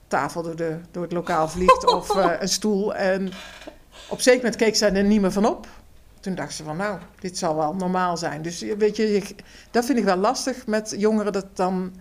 [0.07, 2.95] tafel door, de, door het lokaal vliegt of eh, een stoel.
[2.95, 3.31] En
[4.09, 5.67] op zeker moment keek zij er niet meer van op.
[6.19, 8.41] Toen dacht ze van, nou, dit zal wel normaal zijn.
[8.41, 9.35] Dus je- weet je, je-
[9.71, 11.93] dat vind ik wel lastig met jongeren, dat dan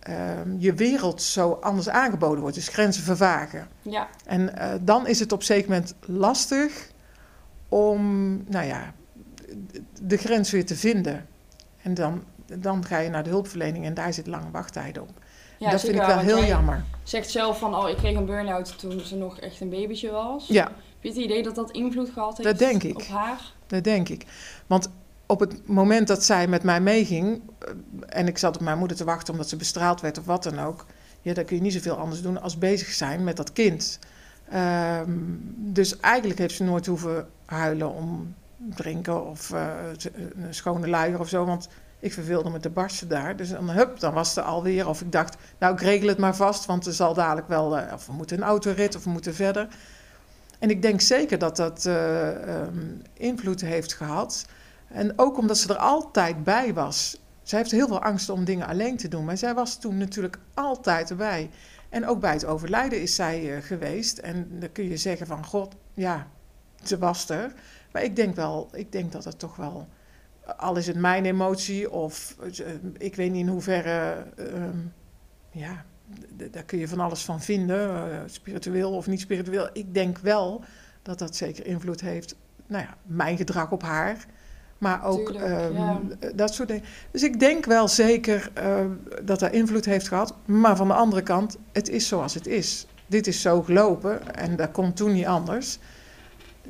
[0.00, 2.54] ehm, je wereld zo anders aangeboden wordt.
[2.56, 3.68] Dus grenzen vervagen.
[3.82, 6.90] Ja, En eh, dan is het op zeker moment lastig
[7.68, 8.02] om,
[8.48, 8.92] nou ja,
[10.02, 11.26] de grens weer te vinden.
[11.82, 12.22] En dan,
[12.58, 15.10] dan ga je naar de hulpverlening en daar zit lange wachttijden op.
[15.60, 16.84] ja dat zeker vind ik wel, heel jammer.
[17.02, 20.46] zegt zelf van, oh, ik kreeg een burn-out toen ze nog echt een babytje was.
[20.46, 22.94] Ja, Heb je het idee dat dat invloed gehad heeft Dat denk ik.
[22.96, 23.40] op haar?
[23.66, 24.26] dat denk ik.
[24.66, 24.90] Want
[25.26, 27.68] op het moment dat zij met mij meeging eh,
[28.08, 30.58] en ik zat op mijn moeder te wachten omdat ze bestraald werd of wat dan
[30.60, 30.86] ook,
[31.22, 33.98] ja, dan kun je niet zoveel anders doen als bezig zijn met dat kind.
[34.50, 35.10] Ehm,
[35.56, 38.34] dus eigenlijk heeft ze nooit hoeven huilen om
[38.74, 39.68] drinken of eh,
[39.98, 41.68] ze- een schone luier of zo, want
[42.00, 43.36] ik verveelde me te barsten daar.
[43.36, 44.88] Dus dan, hup, dan was ze alweer.
[44.88, 47.92] Of ik dacht, nou, ik regel het maar vast, want er zal dadelijk wel, eh,
[47.92, 49.68] of we moeten een autorit of we moeten verder.
[50.58, 54.46] En ik denk zeker dat dat eh, ehm, invloed heeft gehad.
[54.88, 57.20] En ook omdat ze er altijd bij was.
[57.42, 59.24] Zij heeft heel veel angst om dingen alleen te doen.
[59.24, 61.50] Maar zij was toen natuurlijk altijd erbij.
[61.88, 64.18] En ook bij het overlijden is zij eh, geweest.
[64.18, 66.26] En dan kun je zeggen van, god, ja,
[66.84, 67.52] ze was er.
[67.92, 69.88] Maar ik denk wel, ik denk dat het toch wel...
[70.56, 72.66] Al is het mijn emotie of eh,
[72.98, 74.24] ik weet niet in hoeverre...
[74.36, 74.78] ehm,
[75.50, 75.84] ja,
[76.50, 77.90] daar kun je van alles van vinden.
[77.90, 79.68] eh, spiritueel of niet spiritueel.
[79.72, 80.64] Ik denk wel
[81.02, 82.34] dat dat zeker invloed heeft.
[82.66, 84.26] Nou ja, mijn gedrag op haar.
[84.78, 86.00] Maar ook Tuurlijk, ehm, ja.
[86.34, 86.84] dat soort dingen.
[87.10, 88.84] Dus ik denk wel zeker eh,
[89.22, 90.34] dat dat invloed heeft gehad.
[90.44, 92.86] Maar van de andere kant, het is zoals het is.
[93.06, 95.78] Dit is zo gelopen en dat komt toen niet anders.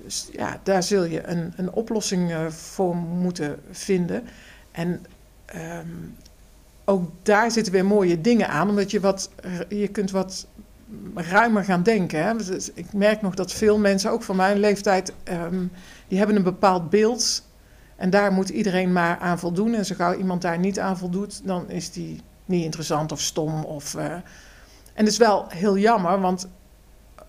[0.02, 4.24] Dus ja, daar zul je een, een oplossing eh, voor moeten vinden.
[4.70, 5.06] En
[5.44, 5.86] ehm,
[6.84, 9.30] ook daar zitten weer mooie dingen aan, omdat je, wat,
[9.68, 10.46] je kunt wat
[11.14, 12.24] ruimer gaan denken.
[12.24, 12.36] Hè?
[12.36, 15.66] Dus Ik merk nog dat veel mensen, ook van mijn leeftijd, ehm,
[16.08, 17.48] die hebben een bepaald beeld.
[17.96, 19.74] En daar moet iedereen maar aan voldoen.
[19.74, 23.64] En zo gauw iemand daar niet aan voldoet, dan is die niet interessant of stom.
[23.64, 24.12] Of, eh,
[24.94, 26.48] En dat is wel heel jammer, want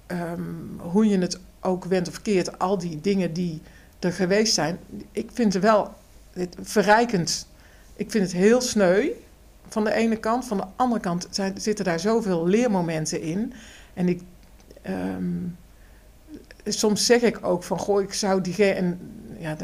[0.07, 0.41] ehm,
[0.77, 3.61] hoe je het ook went of keert, al die dingen die
[3.99, 4.79] er geweest zijn,
[5.11, 5.93] ik vind het wel
[6.61, 7.47] verrijkend.
[7.95, 9.09] Ik vind het heel sneu
[9.67, 10.45] van de ene kant.
[10.45, 13.53] Van de andere kant zijn, zitten daar zoveel leermomenten in.
[13.93, 14.21] En ik,
[14.81, 15.37] ehm,
[16.65, 18.99] soms zeg ik ook van, goh, ik zou diegene, en
[19.39, 19.55] ja,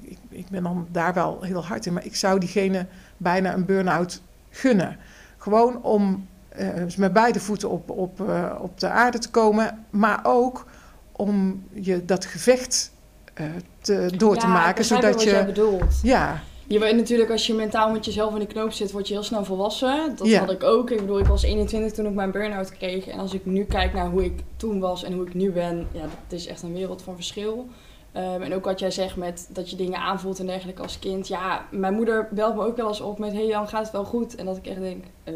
[0.00, 2.86] ik, ik ben dan daar wel heel hard in, maar ik zou diegene
[3.16, 4.96] bijna een burn-out gunnen.
[5.36, 10.20] Gewoon om eh, met beide voeten op, op, eh, op de aarde te komen, maar
[10.22, 10.66] ook
[11.16, 12.92] om je dat gevecht
[13.34, 13.46] eh,
[13.80, 16.00] te, door te Ja, maken, zodat wat jij je, bedoelt.
[16.02, 19.14] ja, Je weet natuurlijk, als je mentaal met jezelf in de knoop zit, word je
[19.14, 20.16] heel snel volwassen.
[20.16, 20.40] Dat Ja.
[20.40, 20.90] had ik ook.
[20.90, 23.06] Ik bedoel, ik was 21 toen ik mijn burn-out kreeg.
[23.06, 25.86] En als ik nu kijk naar hoe ik toen was en hoe ik nu ben,
[25.92, 27.68] ja, dat is echt een wereld van verschil.
[28.12, 31.28] Ehm, en ook wat jij zegt met dat je dingen aanvoelt en dergelijke als kind.
[31.28, 34.04] Ja, mijn moeder belt me ook wel eens op met, hey Jan, gaat het wel
[34.04, 34.34] goed?
[34.34, 35.32] En dat ik echt denk, eh,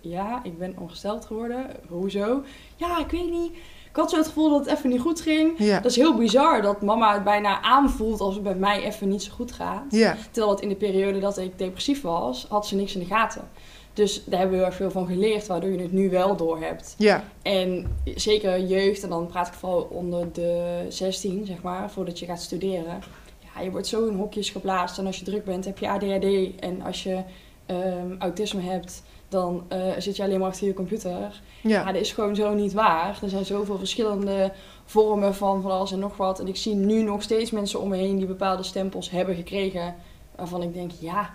[0.00, 1.66] ja, ik ben ongesteld geworden.
[1.88, 2.42] Hoezo?
[2.76, 3.52] Ja, ik weet niet.
[3.92, 5.54] Ik had zo het gevoel dat het even niet goed ging.
[5.58, 5.80] Ja.
[5.80, 9.22] Dat is heel bizar dat mama het bijna aanvoelt als het bij mij even niet
[9.22, 9.84] zo goed gaat.
[9.88, 10.16] Ja.
[10.30, 13.48] Terwijl het in de periode dat ik depressief was, had ze niks in de gaten.
[13.92, 16.60] Dus daar hebben we heel erg veel van geleerd, waardoor je het nu wel door
[16.60, 16.94] hebt.
[16.98, 17.24] Ja.
[17.42, 22.26] En zeker jeugd, en dan praat ik vooral onder de 16, zeg maar, voordat je
[22.26, 23.02] gaat studeren.
[23.54, 24.98] Ja, je wordt zo in hokjes geplaatst.
[24.98, 26.60] En als je druk bent, heb je ADHD.
[26.60, 27.22] En als je
[27.72, 31.10] ehm, autisme hebt, dan eh, zit je alleen maar achter je computer.
[31.60, 31.92] Ja, Ja.
[31.92, 33.18] dat is gewoon zo niet waar.
[33.22, 34.52] Er zijn zoveel verschillende
[34.84, 36.40] vormen van van alles en nog wat.
[36.40, 39.94] En ik zie nu nog steeds mensen om me heen die bepaalde stempels hebben gekregen.
[40.36, 41.30] Waarvan ik denk, ja,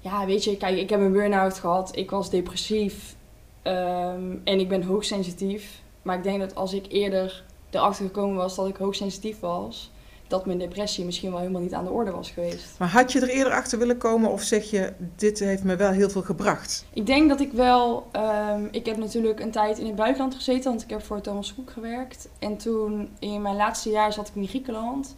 [0.00, 1.96] ja weet je, kijk, ik heb een burn-out gehad.
[1.96, 3.14] Ik was depressief.
[3.62, 5.80] ehm, en ik ben hoogsensitief.
[6.02, 9.90] Maar ik denk dat als ik eerder erachter gekomen was dat ik hoogsensitief was,
[10.28, 12.64] dat mijn depressie misschien wel helemaal niet aan de orde was geweest.
[12.78, 15.90] Maar had je er eerder achter willen komen of zeg je, dit heeft me wel
[15.90, 16.84] heel veel gebracht?
[16.92, 18.06] Ik denk dat ik wel.
[18.12, 21.54] ehm, ik heb natuurlijk een tijd in het buitenland gezeten, want ik heb voor Thomas
[21.54, 22.28] Cook gewerkt.
[22.38, 25.16] En toen in mijn laatste jaar zat ik in Griekenland.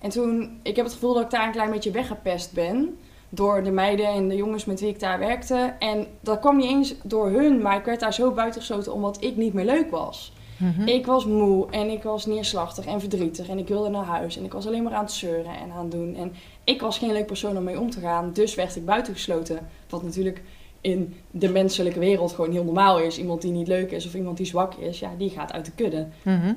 [0.00, 2.98] En toen, ik heb het gevoel dat ik daar een klein beetje weggepest ben.
[3.28, 5.74] Door de meiden en de jongens met wie ik daar werkte.
[5.78, 9.36] En dat kwam niet eens door hun, maar ik werd daar zo buitengesloten omdat ik
[9.36, 10.32] niet meer leuk was.
[10.62, 10.88] Mhm.
[10.88, 14.44] Ik was moe en ik was neerslachtig en verdrietig en ik wilde naar huis en
[14.44, 16.16] ik was alleen maar aan het zeuren en aan het doen.
[16.16, 16.32] En
[16.64, 19.68] ik was geen leuk persoon om mee om te gaan, dus werd ik buitengesloten.
[19.88, 20.42] Wat natuurlijk
[20.80, 23.18] in de menselijke wereld gewoon heel normaal is.
[23.18, 25.72] Iemand die niet leuk is of iemand die zwak is, ja, die gaat uit de
[25.72, 26.08] kudde.
[26.22, 26.54] Mhm.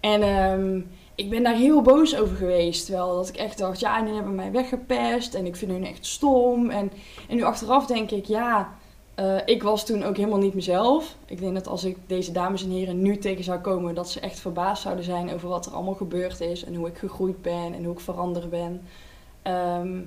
[0.00, 0.80] En ehm,
[1.14, 2.86] ik ben daar heel boos over geweest.
[2.86, 5.86] Terwijl dat ik echt dacht, ja, en die hebben mij weggepest en ik vind hun
[5.86, 6.70] echt stom.
[6.70, 6.92] En,
[7.28, 8.76] en nu achteraf denk ik, ja,
[9.14, 11.16] eh, ik was toen ook helemaal niet mezelf.
[11.26, 14.20] Ik denk dat als ik deze dames en heren nu tegen zou komen, dat ze
[14.20, 16.64] echt verbaasd zouden zijn over wat er allemaal gebeurd is.
[16.64, 18.82] En hoe ik gegroeid ben en hoe ik veranderd ben.
[19.42, 20.00] Ehm,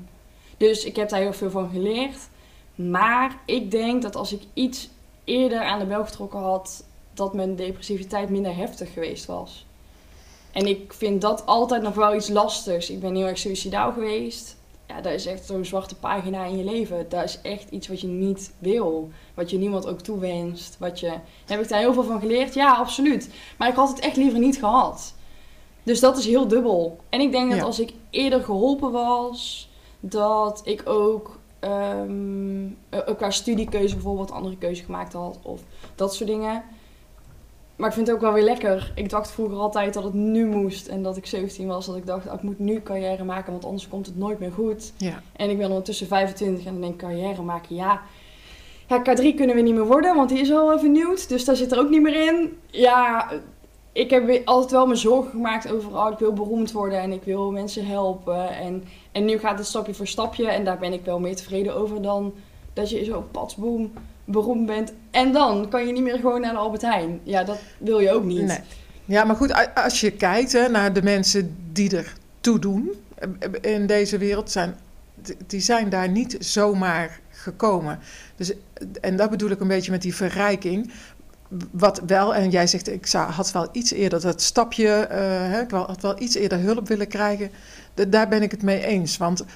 [0.57, 2.17] dus ik heb daar heel veel van geleerd.
[2.75, 4.89] Maar ik denk dat als ik iets
[5.23, 9.65] eerder aan de bel getrokken had, dat mijn depressiviteit minder heftig geweest was.
[10.51, 12.89] En ik vind dat altijd nog wel iets lastigs.
[12.89, 14.55] Ik ben heel erg suicidaal geweest.
[14.87, 17.05] Ja, dat is echt zo'n zwarte pagina in je leven.
[17.09, 19.09] Dat is echt iets wat je niet wil.
[19.33, 20.75] Wat je niemand ook toewenst.
[20.79, 21.13] Wat je...
[21.45, 22.53] Heb ik daar heel veel van geleerd?
[22.53, 23.29] Ja, absoluut.
[23.57, 25.13] Maar ik had het echt liever niet gehad.
[25.83, 26.97] Dus dat is heel dubbel.
[27.09, 27.65] En ik denk dat Ja.
[27.65, 29.69] als ik eerder geholpen was,
[29.99, 35.39] dat ik ook, ehm, eh, ook qua studiekeuze bijvoorbeeld andere keuze gemaakt had.
[35.41, 35.61] Of
[35.95, 36.63] dat soort dingen.
[37.75, 38.91] Maar ik vind het ook wel weer lekker.
[38.95, 40.87] Ik dacht vroeger altijd dat het nu moest.
[40.87, 43.65] En dat ik 17 was, dat ik dacht, ah, ik moet nu carrière maken, want
[43.65, 44.93] anders komt het nooit meer goed.
[44.97, 45.21] Ja.
[45.35, 48.01] En ik ben ondertussen 25 en dan denk ik, carrière maken, ja.
[48.87, 51.29] Ja, K3 kunnen we niet meer worden, want die is al vernieuwd.
[51.29, 52.57] Dus daar zit er ook niet meer in.
[52.65, 53.31] Ja,
[53.91, 57.23] ik heb altijd wel me zorgen gemaakt over, oh, ik wil beroemd worden en ik
[57.23, 58.49] wil mensen helpen.
[58.49, 61.75] En, en nu gaat het stapje voor stapje en daar ben ik wel meer tevreden
[61.75, 62.33] over dan
[62.73, 63.91] dat je zo patsboom
[64.25, 64.93] beroemd bent.
[65.11, 67.19] En dan kan je niet meer gewoon naar Albert Heijn.
[67.23, 68.45] Ja, dat wil je ook niet.
[68.45, 68.59] Nee.
[69.05, 73.29] Ja, maar goed, als je kijkt hè, naar de mensen die er toe doen eh,
[73.61, 74.75] in deze wereld, zijn,
[75.47, 77.99] die zijn daar niet zomaar gekomen.
[78.35, 78.53] Dus,
[79.01, 80.91] en dat bedoel ik een beetje met die verrijking.
[81.71, 85.19] Wat wel, en jij zegt, ik zou, had wel iets eerder dat stapje, eh,
[85.51, 87.49] hè, ik had wel iets eerder hulp willen krijgen.
[87.93, 89.17] Da- daar ben ik het mee eens.
[89.17, 89.47] Want eh,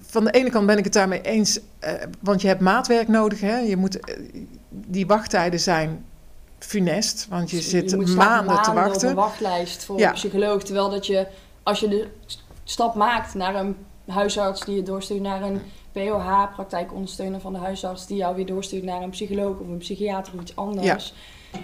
[0.00, 3.40] van de ene kant ben ik het daarmee eens, eh, want je hebt maatwerk nodig.
[3.40, 3.58] Hè?
[3.58, 4.16] Je moet, eh,
[4.68, 6.04] die wachttijden zijn
[6.58, 9.08] funest, want je Dus zit moet staan maanden te op wachten.
[9.08, 10.08] een wachtlijst voor Ja.
[10.08, 10.62] een psycholoog.
[10.62, 11.26] Terwijl dat je,
[11.62, 12.08] als je de
[12.64, 15.60] stap maakt naar een huisarts die je doorstuurt naar een
[15.92, 20.32] POH, praktijkondersteuner van de huisarts, die jou weer doorstuurt naar een psycholoog of een psychiater
[20.34, 21.14] of iets anders.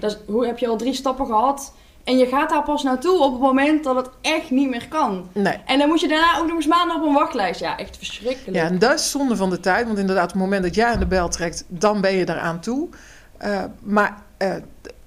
[0.00, 1.72] Dat is, hoe heb je al drie stappen gehad?
[2.04, 5.28] En je gaat daar pas naartoe op het moment dat het echt niet meer kan.
[5.32, 5.58] Nee.
[5.66, 7.60] En dan moet je daarna ook nog eens maanden op een wachtlijst.
[7.60, 8.56] Ja, echt verschrikkelijk.
[8.56, 9.86] Ja, en dat is zonde van de tijd.
[9.86, 12.60] Want inderdaad, op het moment dat jij aan de bel trekt, dan ben je eraan
[12.60, 12.88] toe.
[13.36, 14.54] Eh, maar eh,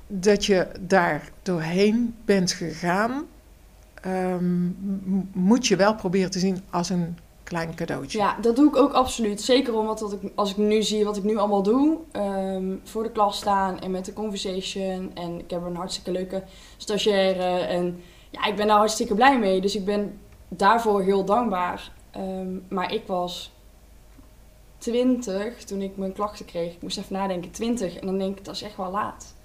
[0.08, 3.26] dat je daar doorheen bent gegaan,
[4.02, 4.66] ehm,
[5.32, 8.18] moet je wel proberen te zien als een klein cadeautje.
[8.18, 9.42] Ja, dat doe ik ook absoluut.
[9.42, 11.98] Zeker omdat dat ik, als ik nu zie wat ik nu allemaal doe.
[12.12, 15.12] ehm, voor de klas staan en met de conversation.
[15.14, 16.44] En ik heb een hartstikke leuke
[16.78, 17.60] stagiaire.
[17.60, 19.62] En ja, ik ben daar hartstikke blij mee.
[19.62, 21.92] Dus ik ben daarvoor heel dankbaar.
[22.12, 23.52] Ehm, maar ik was
[24.78, 26.74] 20 toen ik mijn klachten kreeg.
[26.74, 27.96] Ik moest even nadenken, 20.
[28.00, 29.36] En dan denk ik, dat is echt wel laat.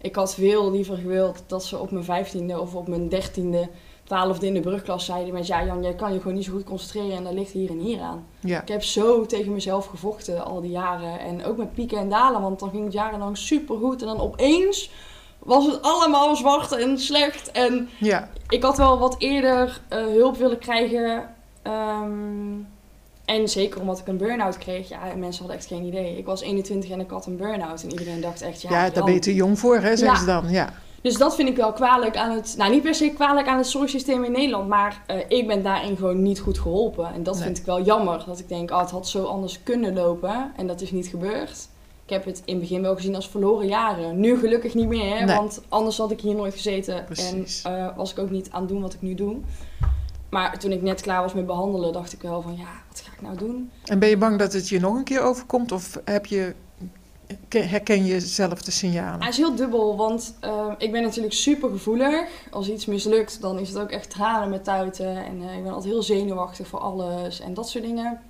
[0.00, 3.70] Ik had veel liever gewild dat ze op mijn 15e of op mijn 13e.
[4.12, 5.46] Twaalfde in de brugklas zeiden met...
[5.46, 7.78] Ja, Jan, jij kan je gewoon niet zo goed concentreren en dat ligt hier en
[7.78, 8.26] hier aan.
[8.40, 8.60] Ja.
[8.62, 11.20] Ik heb zo tegen mezelf gevochten al die jaren.
[11.20, 14.00] En ook met pieken en dalen, want dan ging het jarenlang supergoed.
[14.00, 14.90] En dan opeens
[15.38, 17.50] was het allemaal zwart en slecht.
[17.50, 18.28] En Ja.
[18.48, 21.34] ik had wel wat eerder eh, hulp willen krijgen.
[21.62, 22.10] ehm,
[23.24, 24.88] en zeker omdat ik een burn-out kreeg.
[24.88, 26.18] Ja, mensen hadden echt geen idee.
[26.18, 27.82] Ik was 21 en ik had een burn-out.
[27.82, 28.70] En iedereen dacht echt, ja...
[28.70, 30.16] Ja, daar ben je te jong voor, hè, zeggen Ja.
[30.18, 30.50] ze dan.
[30.50, 30.72] Ja.
[31.02, 32.54] Dus dat vind ik wel kwalijk aan het...
[32.58, 34.68] Nou, niet per se kwalijk aan het zorgsysteem in Nederland.
[34.68, 37.12] Maar eh, ik ben daarin gewoon niet goed geholpen.
[37.14, 37.42] En dat Nee.
[37.42, 38.22] vind ik wel jammer.
[38.26, 40.52] Dat ik denk, oh, het had zo anders kunnen lopen.
[40.56, 41.68] En dat is niet gebeurd.
[42.04, 44.20] Ik heb het in het begin wel gezien als verloren jaren.
[44.20, 45.18] Nu gelukkig niet meer.
[45.18, 45.36] hè, Nee.
[45.36, 47.04] Want anders had ik hier nooit gezeten.
[47.04, 47.62] Precies.
[47.62, 49.36] En eh, was ik ook niet aan het doen wat ik nu doe.
[50.30, 52.56] Maar toen ik net klaar was met behandelen, dacht ik wel van...
[52.56, 53.70] Ja, wat ga ik nou doen?
[53.84, 55.72] En ben je bang dat het je nog een keer overkomt?
[55.72, 56.54] Of heb je,
[57.48, 59.20] herken je zelf de signalen?
[59.20, 62.28] Hij is heel dubbel, want eh, ik ben natuurlijk super gevoelig.
[62.50, 65.24] Als iets mislukt, dan is het ook echt tranen met tuiten.
[65.24, 68.20] En eh, ik ben altijd heel zenuwachtig voor alles en dat soort dingen.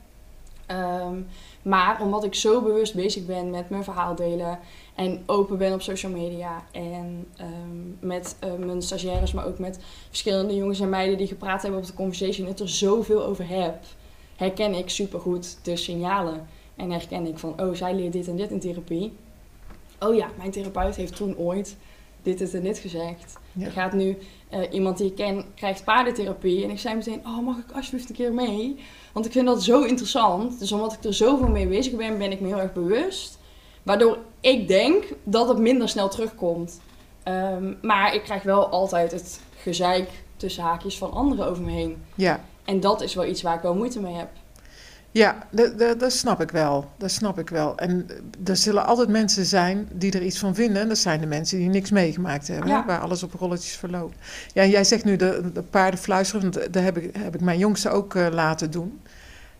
[0.66, 1.20] Ehm,
[1.62, 4.58] maar omdat ik zo bewust bezig ben met mijn verhaal delen
[4.94, 9.78] en open ben op social media en ehm, met eh, mijn stagiaires, maar ook met
[10.08, 13.48] verschillende jongens en meiden die gepraat hebben op de conversation, en het er zoveel over
[13.48, 13.84] heb,
[14.36, 16.48] herken ik supergoed de signalen.
[16.82, 19.12] En herken ik van, oh, zij leert dit en dit in therapie.
[19.98, 21.76] Oh ja, mijn therapeut heeft toen ooit
[22.22, 23.38] dit, dit en dit gezegd.
[23.52, 23.66] Ja.
[23.66, 24.18] Er gaat nu
[24.48, 26.64] eh, iemand die ik ken, krijgt paardentherapie.
[26.64, 28.78] En ik zei meteen, oh, mag ik alsjeblieft een keer mee?
[29.12, 30.58] Want ik vind dat zo interessant.
[30.58, 33.38] Dus omdat ik er zoveel mee bezig ben, ben ik me heel erg bewust.
[33.82, 36.80] Waardoor ik denk dat het minder snel terugkomt.
[37.22, 42.02] Ehm, maar ik krijg wel altijd het gezeik tussen haakjes van anderen over me heen.
[42.14, 44.28] Ja, En dat is wel iets waar ik wel moeite mee heb.
[45.12, 46.90] Ja dat, dat, dat snap ik wel.
[46.98, 47.76] Dat snap ik wel.
[47.78, 48.06] En
[48.44, 50.82] er zullen altijd mensen zijn die er iets van vinden.
[50.82, 52.84] En dat zijn de mensen die niks meegemaakt hebben, Ja.
[52.86, 54.16] waar alles op rolletjes verloopt.
[54.54, 57.58] Ja, jij zegt nu de, de paarden fluisteren, want daar heb ik, heb ik mijn
[57.58, 59.00] jongste ook eh, laten doen.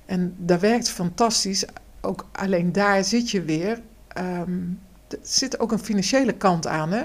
[0.07, 1.65] En dat werkt fantastisch.
[2.01, 3.81] Ook alleen daar zit je weer.
[4.09, 4.51] ehm,
[5.09, 7.05] er zit ook een financiële kant aan, hè?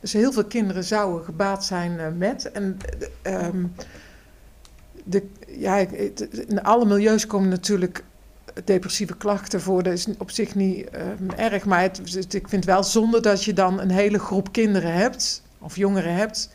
[0.00, 2.52] Dus heel veel kinderen zouden gebaat zijn eh, met.
[2.52, 2.78] En
[3.22, 3.64] eh, ehm,
[5.04, 5.76] de, ja,
[6.48, 8.04] in alle milieus komen natuurlijk
[8.64, 9.82] depressieve klachten voor.
[9.82, 11.64] Dat is op zich niet ehm, erg.
[11.64, 15.42] Maar het, het- ik vind wel zonde dat je dan een hele groep kinderen hebt,
[15.58, 16.50] of jongeren hebt,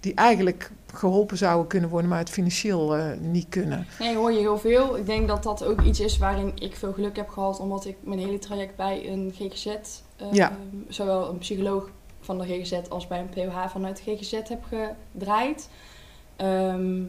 [0.00, 3.86] die eigenlijk geholpen zouden kunnen worden, maar het financieel eh, niet kunnen.
[3.98, 4.96] Nee, hoor je heel veel.
[4.96, 7.96] Ik denk dat dat ook iets is waarin ik veel geluk heb gehad, omdat ik
[8.00, 10.52] mijn hele traject bij een GGZ, eh, Ja.
[10.88, 14.62] zowel een psycholoog van de GGZ als bij een POH vanuit de GGZ heb
[15.12, 15.68] gedraaid.
[16.36, 17.02] Ehm,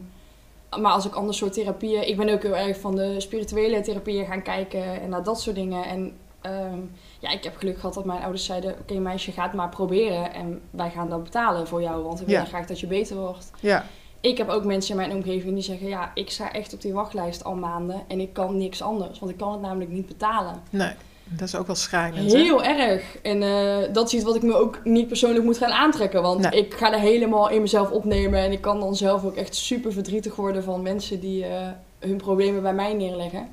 [0.80, 4.26] maar als ik ander soort therapieën, ik ben ook heel erg van de spirituele therapieën
[4.26, 5.84] gaan kijken en naar dat soort dingen.
[5.84, 6.78] En ehm,
[7.18, 10.32] ja, ik heb geluk gehad dat mijn ouders zeiden: Oké, meisje, ga het maar proberen
[10.34, 12.46] en wij gaan dan betalen voor jou, want we willen Ja.
[12.46, 13.50] graag dat je beter wordt.
[13.60, 13.86] Ja,
[14.20, 16.92] Ik heb ook mensen in mijn omgeving die zeggen: Ja, ik sta echt op die
[16.92, 20.62] wachtlijst al maanden en ik kan niks anders, want ik kan het namelijk niet betalen.
[20.70, 20.92] nee,
[21.36, 22.32] dat is ook wel schrijnend.
[22.32, 22.38] hè?
[22.38, 23.16] Heel erg.
[23.22, 26.40] En eh, dat is iets wat ik me ook niet persoonlijk moet gaan aantrekken, want
[26.40, 26.60] Nee.
[26.64, 29.92] ik ga er helemaal in mezelf opnemen en ik kan dan zelf ook echt super
[29.92, 31.68] verdrietig worden van mensen die eh,
[31.98, 33.48] hun problemen bij mij neerleggen.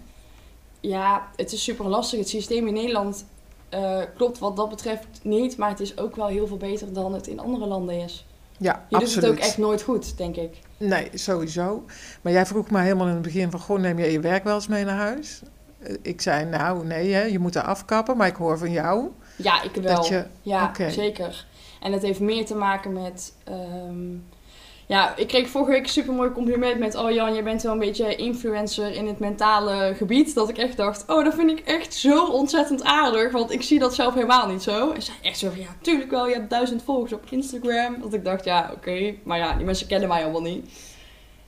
[0.79, 2.19] Ja, het is super lastig.
[2.19, 3.25] Het systeem in Nederland
[3.69, 7.13] eh, klopt wat dat betreft niet, maar het is ook wel heel veel beter dan
[7.13, 8.25] het in andere landen is.
[8.57, 9.25] Ja, Je doet absoluut.
[9.29, 10.57] het ook echt nooit goed, denk ik.
[10.77, 11.83] Nee, sowieso.
[12.21, 14.55] Maar jij vroeg me helemaal in het begin van, goh, neem je je werk wel
[14.55, 15.41] eens mee naar huis?
[15.79, 19.07] Eh, Ik zei, nou nee, hè, je moet er afkappen, maar ik hoor van jou
[19.35, 19.95] Ja, ik wel.
[19.95, 20.25] dat je...
[20.41, 21.45] Ja, zeker.
[21.81, 23.33] En het heeft meer te maken met.
[23.43, 24.15] ehm,
[24.85, 26.95] ja, ik kreeg vorige week een super mooi compliment met.
[26.95, 30.33] Oh Jan, je bent wel een beetje influencer in het mentale gebied.
[30.35, 33.31] Dat ik echt dacht: Oh, dat vind ik echt zo ontzettend aardig.
[33.31, 34.91] Want ik zie dat zelf helemaal niet zo.
[34.91, 36.27] En zij echt zo van: Ja, tuurlijk wel.
[36.27, 38.01] Je hebt duizend volgers op Instagram.
[38.01, 39.13] Dat ik dacht: Ja, oké.
[39.23, 40.69] Maar ja, die mensen kennen mij allemaal niet.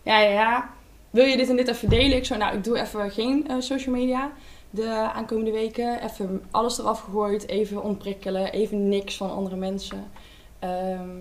[0.04, 0.70] Ja, ja, ja.
[1.12, 2.18] Wil je dit en dit even delen?
[2.18, 4.32] Ik zo: Nou, ik doe even geen eh, social media
[4.70, 6.04] de aankomende weken.
[6.04, 10.12] Even alles eraf gegooid, even ontprikkelen, even niks van andere mensen.
[10.60, 11.20] Ehm,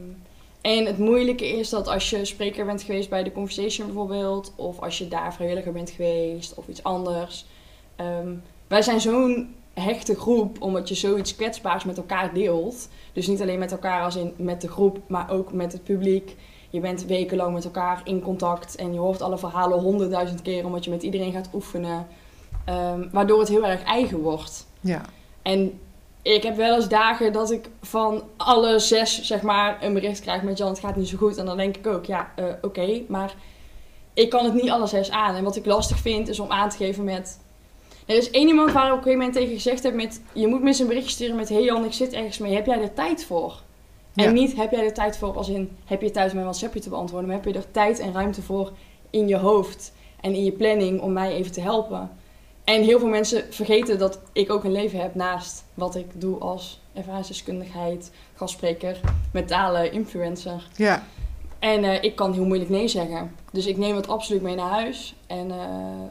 [0.60, 4.80] en het moeilijke is dat als je spreker bent geweest bij de Conversation bijvoorbeeld, of
[4.80, 7.46] als je daar vrijwilliger bent geweest, of iets anders.
[7.96, 8.34] ehm,
[8.68, 12.88] wij zijn zo'n hechte groep, omdat je zoiets kwetsbaars met elkaar deelt.
[13.12, 16.36] Dus niet alleen met elkaar als in met de groep, maar ook met het publiek.
[16.70, 20.84] Je bent wekenlang met elkaar in contact en je hoort alle verhalen honderdduizend keer omdat
[20.84, 22.06] je met iedereen gaat oefenen.
[22.64, 24.66] Ehm, waardoor het heel erg eigen wordt.
[24.80, 25.02] Ja,
[25.42, 25.80] En
[26.22, 30.42] ik heb wel eens dagen dat ik van alle zes, zeg maar, een bericht krijg
[30.42, 31.36] met Jan, het gaat niet zo goed.
[31.36, 33.34] En dan denk ik ook, ja, eh, oké, maar
[34.14, 35.34] ik kan het niet alle zes aan.
[35.34, 37.38] En wat ik lastig vind, is om aan te geven met...
[38.06, 40.20] Er is één iemand waar ik op een gegeven moment tegen gezegd heb met...
[40.32, 42.66] Je moet me eens een berichtje sturen met, hey Jan, ik zit ergens mee, heb
[42.66, 43.60] jij er tijd voor?
[44.20, 44.40] En Ja.
[44.40, 47.28] niet heb jij er tijd voor als in heb je thuis mijn WhatsAppje te beantwoorden,
[47.28, 48.72] maar heb je er tijd en ruimte voor
[49.10, 52.10] in je hoofd en in je planning om mij even te helpen.
[52.64, 56.38] En heel veel mensen vergeten dat ik ook een leven heb naast wat ik doe
[56.38, 59.00] als ervaringsdeskundigheid, gastspreker,
[59.32, 60.68] mentale influencer.
[60.76, 61.02] Ja,
[61.58, 63.34] En eh, ik kan heel moeilijk nee zeggen.
[63.52, 65.14] Dus ik neem het absoluut mee naar huis.
[65.26, 65.56] En eh,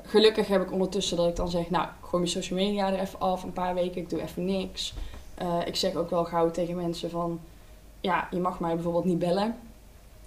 [0.04, 3.00] gelukkig heb ik ondertussen dat ik dan zeg, nou, ik gooi mijn social media er
[3.00, 4.94] even af, een paar weken, ik doe even niks.
[5.36, 7.40] Eh, ik zeg ook wel gauw tegen mensen van,
[8.02, 9.56] ja, je mag mij bijvoorbeeld niet bellen.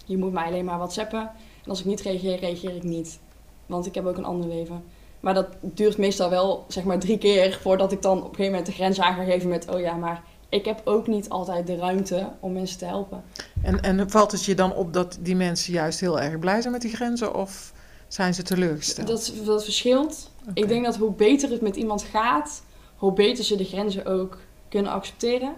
[0.04, 1.20] Je moet mij alleen maar whatsappen.
[1.64, 3.18] En als ik niet reageer, reageer ik niet.
[3.66, 4.84] Want ik heb ook een ander leven.
[5.20, 8.50] Maar dat duurt meestal wel, zeg maar, drie keer voordat ik dan op een gegeven
[8.50, 11.66] moment de grens aan ga geven met, oh ja, maar ik heb ook niet altijd
[11.66, 13.24] de ruimte om mensen te helpen.
[13.62, 16.72] en, en valt het je dan op dat die mensen juist heel erg blij zijn
[16.72, 17.72] met die grenzen of
[18.08, 19.06] zijn ze teleurgesteld?
[19.06, 20.30] Dat, dat verschilt.
[20.54, 22.62] Ik denk dat hoe beter het met iemand gaat,
[22.96, 25.54] hoe beter ze de grenzen ook kunnen accepteren.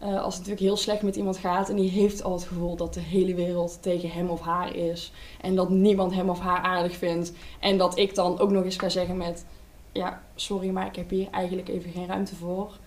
[0.00, 2.76] Eh, als het natuurlijk heel slecht met iemand gaat en die heeft al het gevoel
[2.76, 5.12] dat de hele wereld tegen hem of haar is.
[5.40, 7.32] En dat niemand hem of haar aardig vindt.
[7.60, 9.44] En dat ik dan ook nog eens ga zeggen met,
[9.92, 12.78] ja, sorry, maar ik heb hier eigenlijk even geen ruimte voor.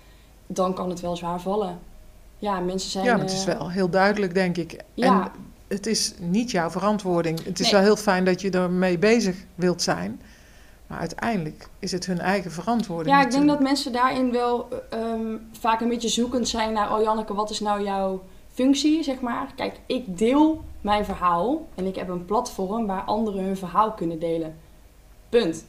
[0.47, 1.79] Dan kan het wel zwaar vallen.
[2.39, 3.05] Ja, mensen zijn...
[3.05, 4.83] ja, maar het is eh, wel heel duidelijk, denk ik.
[4.93, 5.23] Ja.
[5.23, 5.31] En
[5.67, 7.43] het is niet jouw verantwoording.
[7.43, 7.71] Het is Nee.
[7.71, 10.21] wel heel fijn dat je ermee bezig wilt zijn.
[10.93, 13.15] Maar uiteindelijk is het hun eigen verantwoording.
[13.15, 16.95] Ja, ik denk dat mensen daarin wel ehm, vaak een beetje zoekend zijn naar...
[16.95, 18.21] Oh Janneke, wat is nou jouw
[18.53, 19.53] functie, zeg maar?
[19.55, 24.19] Kijk, ik deel mijn verhaal en ik heb een platform waar anderen hun verhaal kunnen
[24.19, 24.55] delen.
[25.29, 25.65] Punt.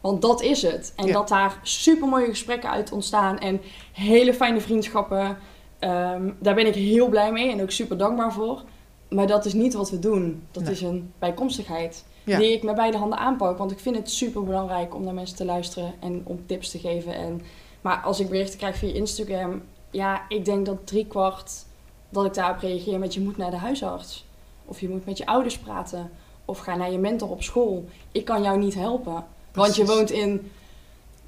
[0.00, 0.92] Want dat is het.
[0.96, 1.12] En Ja.
[1.12, 3.60] dat daar super mooie gesprekken uit ontstaan en
[3.92, 5.36] hele fijne vriendschappen.
[5.78, 8.62] ehm, daar ben ik heel blij mee en ook super dankbaar voor.
[9.08, 10.42] Maar dat is niet wat we doen.
[10.50, 10.72] Dat Nee.
[10.72, 12.38] is een bijkomstigheid Ja.
[12.38, 13.58] die ik met beide handen aanpak.
[13.58, 16.78] Want ik vind het super belangrijk om naar mensen te luisteren en om tips te
[16.78, 17.14] geven.
[17.14, 17.42] En,
[17.80, 21.64] maar als ik berichten krijg via Instagram, ja, ik denk dat driekwart
[22.08, 24.24] dat ik daarop reageer met je moet naar de huisarts.
[24.64, 26.10] Of je moet met je ouders praten.
[26.44, 27.84] Of ga naar je mentor op school.
[28.12, 29.24] Ik kan jou niet helpen.
[29.52, 30.50] Want je woont in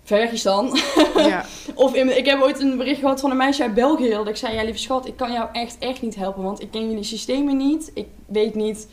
[0.03, 0.71] Vergistan.
[1.17, 4.11] Ja, Of in, ik heb ooit een bericht gehad van een meisje uit België.
[4.11, 6.43] Dat ik zei, ja lieve schat, ik kan jou echt, echt niet helpen.
[6.43, 7.91] Want ik ken jullie systemen niet.
[7.95, 8.89] Ik weet niet...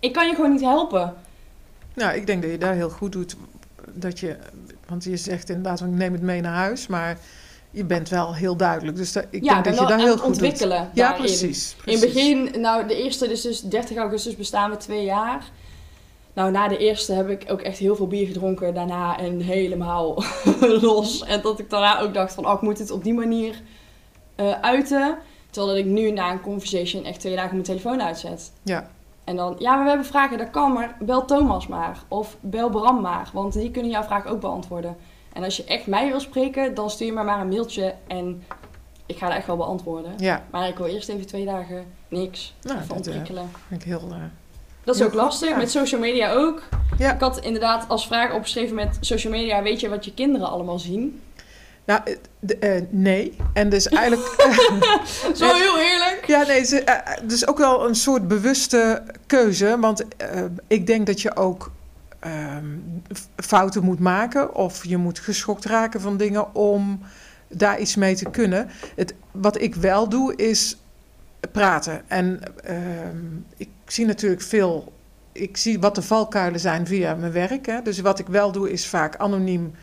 [0.00, 1.14] Ik kan je gewoon niet helpen.
[1.96, 3.36] Nou, ik denk dat je daar heel goed doet.
[3.92, 4.36] Dat je,
[4.88, 6.86] want je zegt inderdaad, ik neem het mee naar huis.
[6.86, 7.18] Maar
[7.70, 8.96] je bent wel heel duidelijk.
[8.96, 10.26] Dus ik ja, denk dat je daar heel goed doet.
[10.26, 11.24] ontwikkelen Ja, daarin.
[11.26, 12.00] precies, In precies.
[12.02, 15.50] het begin, nou de eerste, dus, dus 30 augustus bestaan we twee jaar.
[16.32, 20.24] Nou, na de eerste heb ik ook echt heel veel bier gedronken daarna en helemaal
[20.80, 21.24] los.
[21.24, 23.60] En dat ik daarna ook dacht van, oh, ik moet het op die manier
[24.34, 25.18] eh, uiten.
[25.50, 28.52] Terwijl dat ik nu na een conversation echt twee dagen mijn telefoon uitzet.
[28.62, 28.90] Ja.
[29.26, 31.98] En dan, ja, maar we hebben vragen, dat kan, maar bel Thomas maar.
[32.08, 34.96] Of bel Bram maar, want die kunnen jouw vraag ook beantwoorden.
[35.32, 38.42] En als je echt mij wil spreken, dan stuur je me maar een mailtje en
[39.06, 40.12] ik ga dat echt wel beantwoorden.
[40.16, 42.54] Ja, Maar ik wil eerst even twee dagen niks.
[42.62, 43.50] Nou, dat, eh, ontwikkelen.
[43.68, 44.08] vind ik heel...
[44.10, 44.16] eh,
[44.84, 45.48] dat is heel ook lastig.
[45.48, 45.56] ja.
[45.56, 46.62] Met social media ook.
[46.98, 47.14] Ja.
[47.14, 49.62] Ik had inderdaad als vraag opgeschreven met social media.
[49.62, 51.22] Weet je wat je kinderen allemaal zien?
[51.86, 53.36] Nou, eh, de- eh, nee.
[53.52, 54.22] En dus eigenlijk...
[55.34, 56.22] Zo heel eerlijk.
[56.26, 59.76] Ja, nee, het is, eh, het is ook wel een soort bewuste keuze.
[59.80, 61.70] Want eh, ik denk dat je ook
[62.18, 62.64] ehm,
[63.36, 64.54] fouten moet maken.
[64.54, 67.00] Of je moet geschokt raken van dingen om
[67.48, 68.68] daar iets mee te kunnen.
[68.96, 70.76] Het, wat ik wel doe, is
[71.52, 72.02] praten.
[72.06, 73.16] En ehm,
[73.56, 74.92] ik zie natuurlijk veel...
[75.32, 77.66] Ik zie wat de valkuilen zijn via mijn werk.
[77.66, 77.82] Hè.
[77.82, 79.74] Dus wat ik wel doe, is vaak anoniem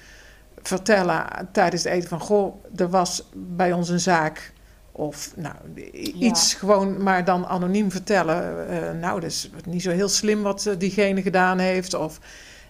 [0.64, 2.20] vertellen tijdens het eten van...
[2.20, 4.52] Goh, er was bij ons een zaak...
[4.96, 5.92] Of nou, Ja.
[6.20, 8.68] iets gewoon, maar dan anoniem vertellen.
[8.70, 11.94] eh, nou, dat is niet zo heel slim wat eh, diegene gedaan heeft.
[11.94, 12.20] Of,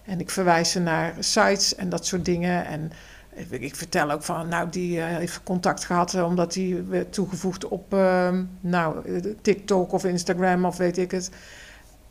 [0.04, 2.66] en ik verwijs ze naar sites en dat soort dingen.
[2.66, 2.92] En
[3.34, 7.12] ik, ik vertel ook van, nou, die eh, heeft contact gehad eh, omdat die werd
[7.12, 11.30] toegevoegd op ehm, nou, TikTok of Instagram of weet ik het.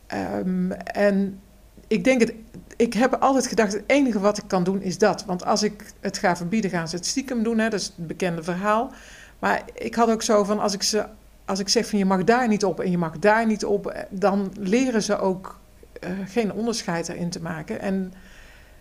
[0.06, 1.40] Ehm, en
[1.86, 2.34] ik denk het,
[2.76, 5.24] ik heb altijd gedacht, het enige wat ik kan doen is dat.
[5.24, 7.58] Want als ik het ga verbieden, gaan ze het stiekem doen.
[7.58, 7.68] Hè?
[7.68, 8.92] Dat is het bekende verhaal.
[9.38, 11.06] Maar ik had ook zo van, als ik, ze,
[11.44, 13.86] als ik zeg van je mag daar niet op en je mag daar niet op,
[13.86, 15.58] eh, dan leren ze ook
[16.00, 17.80] eh, geen onderscheid erin te maken.
[17.80, 18.12] En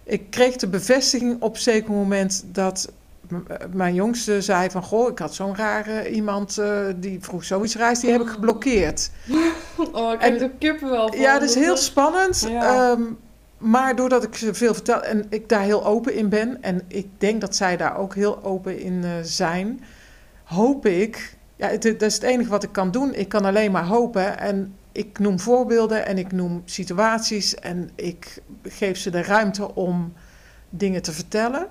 [0.03, 2.91] ik kreeg de bevestiging op zeker moment dat
[3.73, 7.99] mijn jongste zei van, goh, ik had zo'n rare iemand eh, die vroeg zoiets reis,
[7.99, 9.09] die heb ik geblokkeerd.
[9.91, 11.19] Oh, ik heb er kippen wel van.
[11.19, 12.45] Ja, dat is heel spannend.
[12.49, 12.91] Ja.
[12.91, 13.01] ehm,
[13.57, 17.07] maar doordat ik ze veel vertel en ik daar heel open in ben, en ik
[17.17, 19.83] denk dat zij daar ook heel open in eh, zijn,
[20.43, 21.37] hoop ik.
[21.55, 23.13] Ja, het, dat is het enige wat ik kan doen.
[23.13, 24.39] Ik kan alleen maar hopen.
[24.39, 30.13] En ik noem voorbeelden en ik noem situaties en ik geef ze de ruimte om
[30.69, 31.67] dingen te vertellen.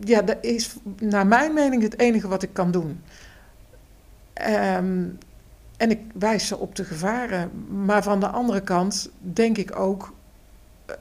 [0.00, 3.00] Ja, dat is naar mijn mening het enige wat ik kan doen.
[4.32, 5.04] Ehm,
[5.76, 7.66] en ik wijs ze op de gevaren.
[7.84, 10.14] Maar van de andere kant denk ik ook,
[10.86, 10.94] eh,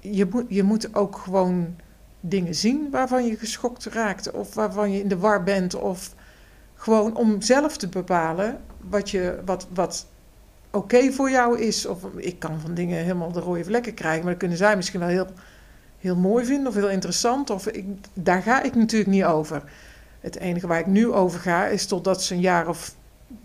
[0.00, 1.76] je moet, je moet ook gewoon
[2.20, 6.14] dingen zien waarvan je geschokt raakt of waarvan je in de war bent of
[6.74, 10.06] gewoon om zelf te bepalen wat, je, wat, wat
[10.70, 11.86] oké voor jou is.
[11.86, 15.00] Of ik kan van dingen helemaal de rode vlekken krijgen, maar dat kunnen zij misschien
[15.00, 15.26] wel heel,
[16.02, 17.50] heel mooi vinden of heel interessant.
[17.50, 19.62] Of ik, daar ga ik natuurlijk niet over.
[20.20, 22.94] Het enige waar ik nu over ga is totdat ze een jaar of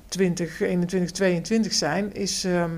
[0.08, 2.72] 20, 21, 22 zijn, is ehm,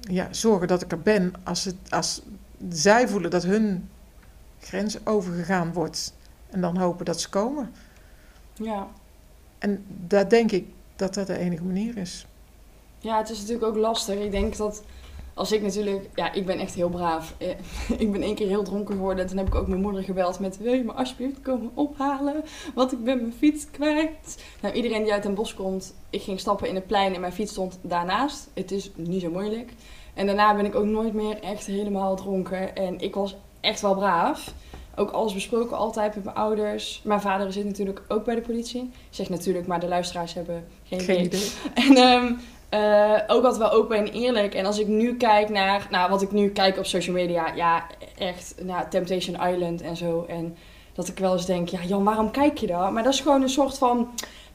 [0.00, 2.22] ja, zorgen dat ik er ben als, het, als
[2.68, 3.88] zij voelen dat hun
[4.60, 6.14] grens overgegaan wordt.
[6.50, 7.70] En dan hopen dat ze komen.
[8.52, 8.88] Ja.
[9.58, 10.66] En daar denk ik
[10.96, 12.26] dat dat de enige manier is.
[12.98, 14.18] Ja, het is natuurlijk ook lastig.
[14.18, 14.82] Ik denk dat
[15.34, 16.08] als ik natuurlijk...
[16.14, 17.34] Ja, ik ben echt heel braaf.
[17.38, 17.48] Eh,
[18.04, 19.22] ik ben één keer heel dronken geworden.
[19.22, 20.58] En toen heb ik ook mijn moeder gebeld met...
[20.58, 22.44] Wil je me alsjeblieft komen ophalen?
[22.74, 24.44] Want ik ben mijn fiets kwijt.
[24.60, 25.94] Nou, iedereen die uit een bos komt...
[26.10, 28.50] Ik ging stappen in het plein en mijn fiets stond daarnaast.
[28.54, 29.72] Het is niet zo moeilijk.
[30.14, 32.76] En daarna ben ik ook nooit meer echt helemaal dronken.
[32.76, 34.54] En ik was echt wel braaf.
[34.96, 37.00] Ook alles besproken altijd met mijn ouders.
[37.04, 38.80] Mijn vader zit natuurlijk ook bij de politie.
[38.82, 41.40] Ik zeg natuurlijk, maar de luisteraars hebben geen, Geen idee.
[41.40, 41.50] idee.
[41.88, 42.32] En ehm,
[42.74, 44.54] eh, ook altijd wel open en eerlijk.
[44.54, 47.86] En als ik nu kijk naar, nou, wat ik nu kijk op social media, ja,
[48.18, 50.24] echt, nou, Temptation Island en zo.
[50.28, 50.56] En
[50.92, 52.90] dat ik wel eens denk, ja, Jan, waarom kijk je dat?
[52.90, 54.10] Maar dat is gewoon een soort van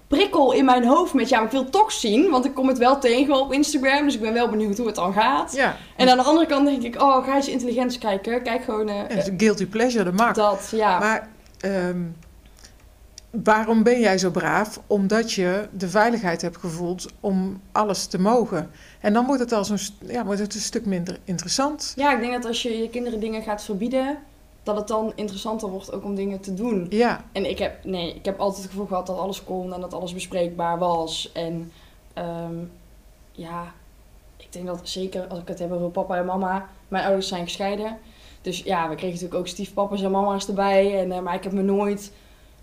[0.07, 2.77] prikkel in mijn hoofd met, ja, maar ik wil toch zien, want ik kom het
[2.77, 5.55] wel tegen op Instagram, dus ik ben wel benieuwd hoe het dan gaat.
[5.55, 8.43] Ja, En aan de andere kant denk ik, oh, ga eens intelligent kijken.
[8.43, 10.33] Kijk gewoon een guilty pleasure, dat mag.
[10.33, 10.99] dat, ja.
[10.99, 12.01] Maar ehm,
[13.29, 14.81] waarom ben jij zo braaf?
[14.87, 18.71] Omdat je de veiligheid hebt gevoeld om alles te mogen.
[18.99, 19.77] En dan wordt het, al zo'n,
[20.07, 21.93] ja, wordt het een stuk minder interessant.
[21.95, 24.17] Ja, ik denk dat als je je kinderen dingen gaat verbieden,
[24.63, 26.87] dat het dan interessanter wordt ook om dingen te doen.
[26.89, 29.81] Ja, En ik heb, nee, ik heb altijd het gevoel gehad dat alles kon en
[29.81, 31.31] dat alles bespreekbaar was.
[31.33, 31.71] En
[32.13, 32.55] ehm,
[33.31, 33.73] ja,
[34.37, 37.43] ik denk dat zeker als ik het heb over papa en mama, mijn ouders zijn
[37.43, 37.97] gescheiden.
[38.41, 40.99] Dus ja, we kregen natuurlijk ook stiefpapa's en mama's erbij.
[40.99, 42.11] En, eh, maar ik heb me nooit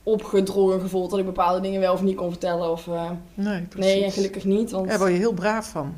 [0.07, 2.71] opgedrongen gevoeld dat ik bepaalde dingen wel of niet kon vertellen.
[2.71, 3.93] Of, eh, nee, precies.
[3.93, 4.71] nee, en gelukkig niet.
[4.71, 5.95] Want, Daar word je heel braaf van.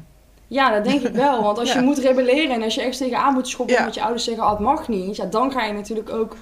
[0.46, 1.42] Ja, dat denk ik wel.
[1.42, 1.78] Want als Ja.
[1.78, 3.80] je moet rebelleren en als je ergens tegenaan moet schoppen Ja.
[3.80, 5.16] omdat je ouders zeggen, oh, het mag niet.
[5.16, 6.36] Ja, dan ga je natuurlijk ook,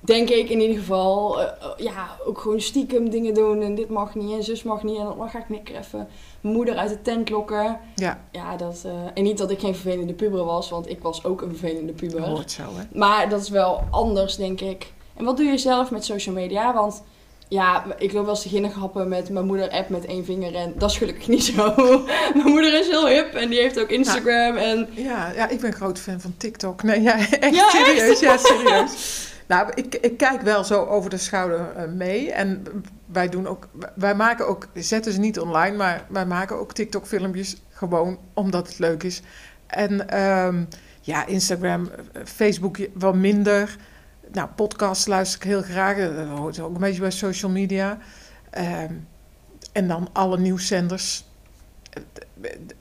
[0.00, 3.62] denk ik in ieder geval, eh, eh, ja, ook gewoon stiekem dingen doen.
[3.62, 4.98] En dit mag niet en zus mag niet.
[4.98, 6.08] En dan ga ik niks even
[6.40, 7.78] mijn moeder uit de tent lokken.
[7.94, 8.84] Ja, Ja, dat,
[9.14, 12.22] en niet dat ik geen vervelende puber was, want ik was ook een vervelende puber.
[12.22, 12.98] hoort zo, hè.
[12.98, 14.92] Maar dat is wel anders, denk ik.
[15.20, 16.74] En wat doe je zelf met social media?
[16.74, 17.02] Want
[17.48, 20.54] ja, ik loop wel eens te ginnegappen met mijn moeder app met één vinger.
[20.54, 21.74] En dat is gelukkig niet zo.
[22.34, 24.56] mijn moeder is heel hip en die heeft ook Instagram.
[24.56, 26.82] En Ja, ja, ik ben groot fan van TikTok.
[26.82, 28.20] Nee, ja, echt Ja, serieus.
[28.20, 29.28] Ja, serieus.
[29.46, 32.32] Nou, ik, ik kijk wel zo over de schouder eh, mee.
[32.32, 32.66] En
[33.06, 37.56] wij doen ook, wij maken ook, zetten ze niet online, maar wij maken ook TikTok-filmpjes
[37.70, 39.22] gewoon omdat het leuk is.
[39.66, 40.64] En ehm,
[41.00, 43.76] ja, Instagram, eh, Facebook wel minder.
[44.32, 45.96] Nou, podcasts luister ik heel graag.
[45.96, 47.98] Dat hoort ook een beetje bij social media.
[48.50, 48.94] Ehm,
[49.72, 51.24] en dan alle nieuwszenders.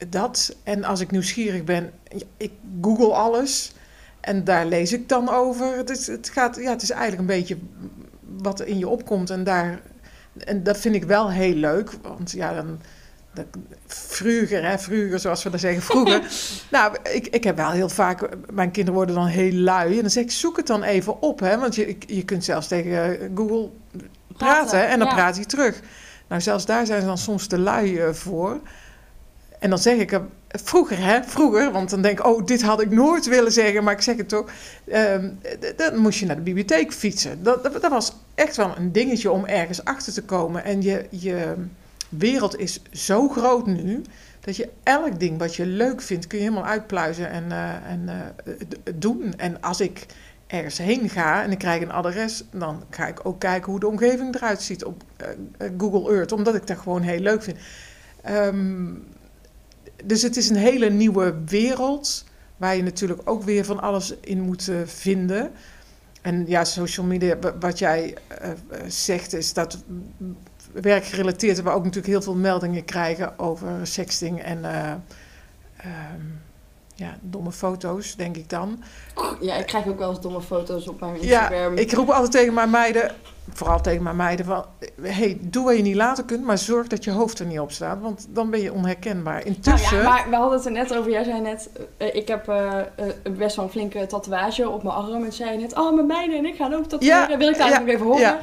[0.10, 0.56] Dat.
[0.64, 1.92] En als ik nieuwsgierig ben,
[2.38, 3.74] ik google alles.
[4.20, 5.78] En daar lees ik dan over.
[5.78, 7.58] Het is, het gaat, ja, het is eigenlijk een beetje
[8.22, 9.30] wat er in je opkomt.
[9.30, 9.82] En, daar,
[10.38, 11.92] en dat vind ik wel heel leuk.
[12.02, 12.80] Want ja, dan...
[13.34, 13.46] dat-
[13.86, 16.22] Vroeger, hè, vroeger, zoals we dat zeggen, vroeger.
[16.72, 18.30] nou, ik, ik heb wel heel vaak...
[18.52, 19.96] Mijn kinderen worden dan heel lui.
[19.96, 21.40] En dan zeg ik, zoek het dan even op.
[21.40, 23.70] Hè, want je, je kunt zelfs tegen eh, Google
[24.38, 24.88] praten.
[24.88, 25.14] en dan ja.
[25.14, 25.80] praat hij terug.
[26.28, 28.60] Nou, zelfs daar zijn ze dan soms te lui eh, voor.
[29.60, 32.82] En dan zeg ik, eh, vroeger hè, vroeger, want dan denk ik, oh, dit had
[32.82, 34.50] ik nooit willen zeggen, maar ik zeg het toch.
[34.88, 35.30] ehm,
[35.76, 37.44] dan moest je naar de bibliotheek fietsen.
[37.44, 40.64] Dat, dat, dat was echt wel een dingetje om ergens achter te komen.
[40.64, 41.54] En je, je
[42.10, 44.02] wereld is zo groot nu,
[44.40, 48.10] dat je elk ding wat je leuk vindt, kun je helemaal uitpluizen en, eh, en
[48.10, 48.54] eh,
[48.96, 49.34] doen.
[49.38, 50.06] En als ik
[50.48, 53.88] ergens heen ga en ik krijg een adres, dan ga ik ook kijken hoe de
[53.88, 57.58] omgeving eruit ziet op eh, Google Earth, omdat ik dat gewoon heel leuk vind.
[58.22, 58.94] Ehm,
[60.06, 62.26] dus het is een hele nieuwe wereld,
[62.58, 65.52] waar je natuurlijk ook weer van alles in moet vinden.
[66.22, 68.16] En ja, social media, wa- wat jij
[68.88, 69.84] zegt, is dat
[70.72, 74.92] werkgerelateerd we ook natuurlijk heel veel meldingen krijgen over sexting en eh,
[75.78, 76.22] ehm,
[77.00, 78.84] ja, domme foto's, denk ik dan.
[79.40, 81.78] Ja, ik krijg ook wel eens domme foto's op mijn Ja, Instagram.
[81.78, 83.12] ik roep altijd tegen mijn meiden,
[83.54, 84.66] vooral tegen mijn meiden, van...
[85.02, 87.72] hey, doe wat je niet later kunt, maar zorg dat je hoofd er niet op
[87.72, 89.34] staat, want dan ben je onherkenbaar.
[89.34, 89.98] Nou Intussen...
[89.98, 91.12] ja, maar we hadden het er net over.
[91.12, 92.82] Jij zei net, eh, ik heb eh,
[93.38, 95.24] best wel een flinke tatoeage op mijn arm.
[95.24, 97.30] En zei je net, oh, mijn meiden en ik gaan ook tatoeëren.
[97.30, 98.22] Ja, Wil ik daar ja, nog even horen?
[98.22, 98.40] ja.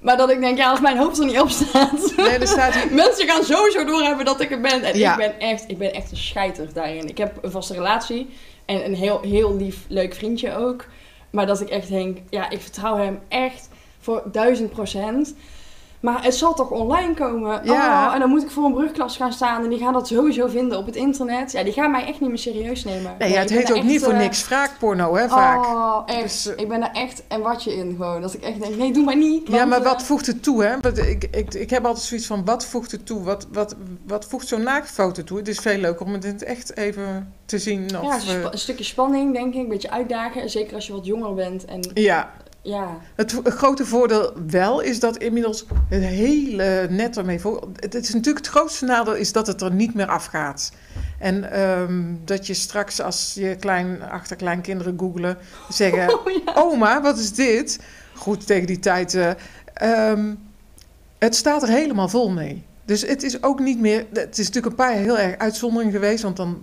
[0.00, 2.12] Maar dat ik denk, ja, als mijn hoofd er niet op staat.
[2.16, 4.82] Nee, er staat hier- Mensen gaan sowieso doorhebben dat ik er ben.
[4.82, 5.10] En Ja.
[5.12, 7.08] ik ben echt, ik ben echt een scheiter daarin.
[7.08, 8.28] Ik heb een vaste relatie
[8.64, 10.84] en een heel, heel lief, leuk vriendje ook.
[11.30, 13.68] Maar dat ik echt denk, ja, ik vertrouw hem echt
[14.00, 15.34] voor duizend procent.
[16.00, 17.60] Maar het zal toch online komen?
[17.64, 18.06] Ja.
[18.08, 19.62] Oh, en dan moet ik voor een brugklas gaan staan.
[19.64, 21.52] En die gaan dat sowieso vinden op het internet.
[21.52, 23.14] Ja, die gaan mij echt niet meer serieus nemen.
[23.18, 25.64] Nee, ja, het heet ook niet voor eh, niks wraakporno, hè, vaak.
[25.66, 26.22] Oh, echt.
[26.22, 28.20] Dus, eh, ik ben daar echt een watje in gewoon.
[28.20, 29.48] Dat ik echt denk, nee, doe maar niet.
[29.48, 30.80] Ja, maar eh, wat voegt het toe, hè?
[30.80, 33.22] Want Ik, ik, ik heb altijd zoiets van, wat voegt het toe?
[33.22, 33.76] Wat, wat,
[34.06, 35.38] wat voegt zo'n naaktfoto toe?
[35.38, 37.98] Het is veel leuker om het in het echt even te zien.
[38.02, 39.60] Of, Ja, een, een stukje spanning, denk ik.
[39.60, 40.50] Een beetje uitdagen.
[40.50, 41.64] Zeker als je wat jonger bent.
[41.64, 42.30] En ja,
[42.62, 47.68] ja, het, grote voordeel wel is dat inmiddels het hele net ermee voor...
[47.74, 50.72] Het is natuurlijk het grootste nadeel is dat het er niet meer afgaat.
[51.18, 55.38] En ehm, dat je straks als je klein, achterkleinkinderen googelen,
[55.68, 56.08] zeggen...
[56.18, 56.52] Oh ja.
[56.54, 57.80] Oma, wat is dit?
[58.14, 59.14] Goed, tegen die tijd.
[59.14, 59.30] eh,
[59.74, 60.34] ehm,
[61.18, 62.64] het staat er helemaal vol mee.
[62.84, 64.06] Dus het is ook niet meer.
[64.12, 66.22] Het is natuurlijk een paar heel erg uitzondering geweest.
[66.22, 66.60] Want dan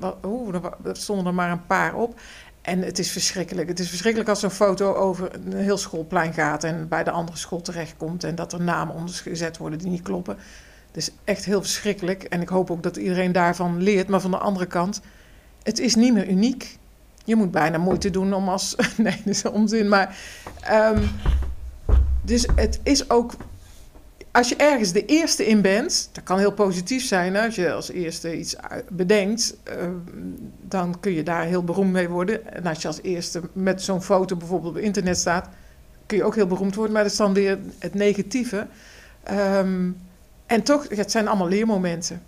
[0.84, 2.20] er stonden er maar een paar op.
[2.68, 3.68] En het is verschrikkelijk.
[3.68, 6.64] Het is verschrikkelijk als zo'n foto over een heel schoolplein gaat.
[6.64, 8.24] en bij de andere school terechtkomt.
[8.24, 10.38] en dat er namen onder gezet worden die niet kloppen.
[10.88, 12.24] Het is echt heel verschrikkelijk.
[12.24, 14.08] En ik hoop ook dat iedereen daarvan leert.
[14.08, 15.02] Maar van de andere kant,
[15.64, 16.78] het is niet meer uniek.
[17.26, 18.76] Je moet bijna moeite doen om als.
[18.98, 19.88] Nee, dat is onzin.
[19.88, 20.18] Maar.
[20.62, 21.04] ehm,
[22.22, 23.34] dus het is ook.
[24.32, 27.36] Als je ergens de eerste in bent, dat kan heel positief zijn.
[27.36, 29.92] hè, Als je als eerste iets uit- bedenkt, ehm,
[30.62, 32.54] dan kun je daar heel beroemd mee worden.
[32.54, 35.50] En als je als eerste met zo'n foto bijvoorbeeld op internet staat,
[36.06, 36.94] kun je ook heel beroemd worden.
[36.94, 38.68] Maar dat is dan weer het negatieve.
[39.24, 39.90] Ehm,
[40.46, 42.22] en toch, het zijn allemaal leermomenten.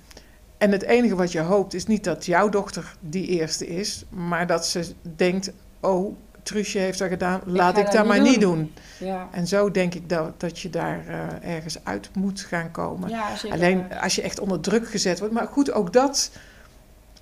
[0.57, 4.47] En het enige wat je hoopt is niet dat jouw dochter die eerste is, maar
[4.47, 4.85] dat ze
[5.15, 6.15] denkt: oh,
[6.49, 8.55] Truusje heeft dat gedaan, laat ik dat maar niet doen.
[8.55, 9.07] doen.
[9.07, 13.09] Ja, En zo denk ik dat, dat je daar eh, ergens uit moet gaan komen.
[13.09, 13.27] ja.
[13.51, 15.33] Alleen als je echt onder druk gezet wordt.
[15.33, 16.31] Maar goed, ook dat.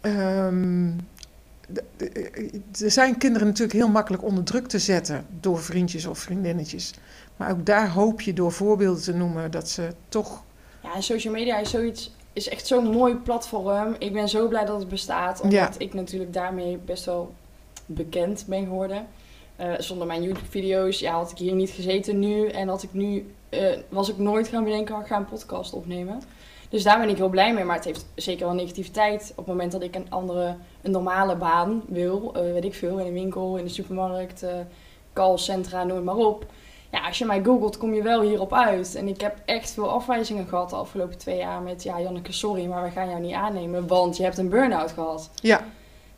[0.01, 0.89] ehm,
[1.73, 6.93] d- er zijn kinderen natuurlijk heel makkelijk onder druk te zetten door vriendjes of vriendinnetjes.
[7.37, 10.43] Maar ook daar hoop je door voorbeelden te noemen dat ze toch.
[10.83, 12.15] Ja, en social media is zoiets.
[12.33, 13.95] Is echt zo'n mooi platform.
[13.99, 15.41] Ik ben zo blij dat het bestaat.
[15.41, 15.69] Omdat Ja.
[15.77, 17.33] ik natuurlijk daarmee best wel
[17.87, 19.07] bekend ben geworden.
[19.55, 22.47] Eh, zonder mijn YouTube-video's ja, had ik hier niet gezeten nu.
[22.47, 26.21] En had ik nu, eh, was ik nooit gaan bedenken, ik ga een podcast opnemen.
[26.69, 27.63] Dus daar ben ik heel blij mee.
[27.63, 29.29] Maar het heeft zeker wel negativiteit.
[29.31, 32.31] Op het moment dat ik een andere, een normale baan wil.
[32.35, 34.45] eh, weet ik veel, in een winkel, in de supermarkt,
[35.13, 36.45] callcentra, noem maar op.
[36.91, 38.95] Ja, als je mij googelt, kom je wel hierop uit.
[38.95, 41.83] En ik heb echt veel afwijzingen gehad de afgelopen twee jaar met...
[41.83, 45.29] Ja, Janneke, sorry, maar we gaan jou niet aannemen, want je hebt een burn-out gehad.
[45.41, 45.65] Ja,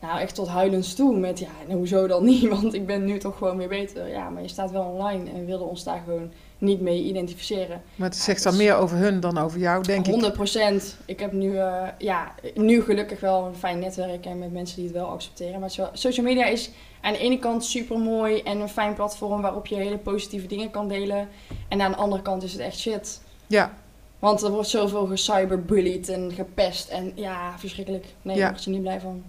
[0.01, 2.47] Nou, echt tot huilens toe met, ja, nou, hoezo dan niet?
[2.61, 4.07] Want ik ben nu toch gewoon weer beter.
[4.07, 7.81] Ja, maar je staat wel online en wilde ons daar gewoon niet mee identificeren.
[7.95, 10.11] maar het zegt dan meer over hun dan over jou, denk ik.
[10.11, 10.97] 100 procent.
[11.05, 14.85] Ik heb nu, eh, ja, nu gelukkig wel een fijn netwerk en met mensen die
[14.85, 15.59] het wel accepteren.
[15.59, 16.69] Maar zo- social media is
[17.01, 20.71] aan de ene kant super mooi en een fijn platform waarop je hele positieve dingen
[20.71, 21.27] kan delen.
[21.67, 23.21] En aan de andere kant is het echt shit.
[23.47, 23.73] Ja,
[24.19, 26.89] Want er wordt zoveel gecyberbullied en gepest.
[26.89, 28.05] En ja, verschrikkelijk.
[28.21, 28.41] Nee, Ja.
[28.41, 29.23] daar word je niet blij van.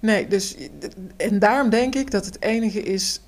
[0.00, 0.56] Nee, dus.
[1.16, 3.20] En daarom denk ik dat het enige is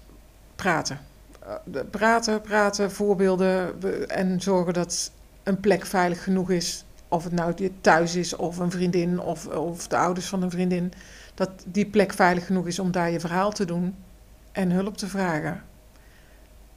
[0.56, 1.00] praten.
[1.40, 5.10] Eh, Praten, praten, voorbeelden en zorgen dat
[5.42, 6.84] een plek veilig genoeg is.
[7.08, 10.92] Of het nou thuis is, of een vriendin, of, of de ouders van een vriendin.
[11.34, 13.94] Dat die plek veilig genoeg is om daar je verhaal te doen
[14.52, 15.62] en hulp te vragen.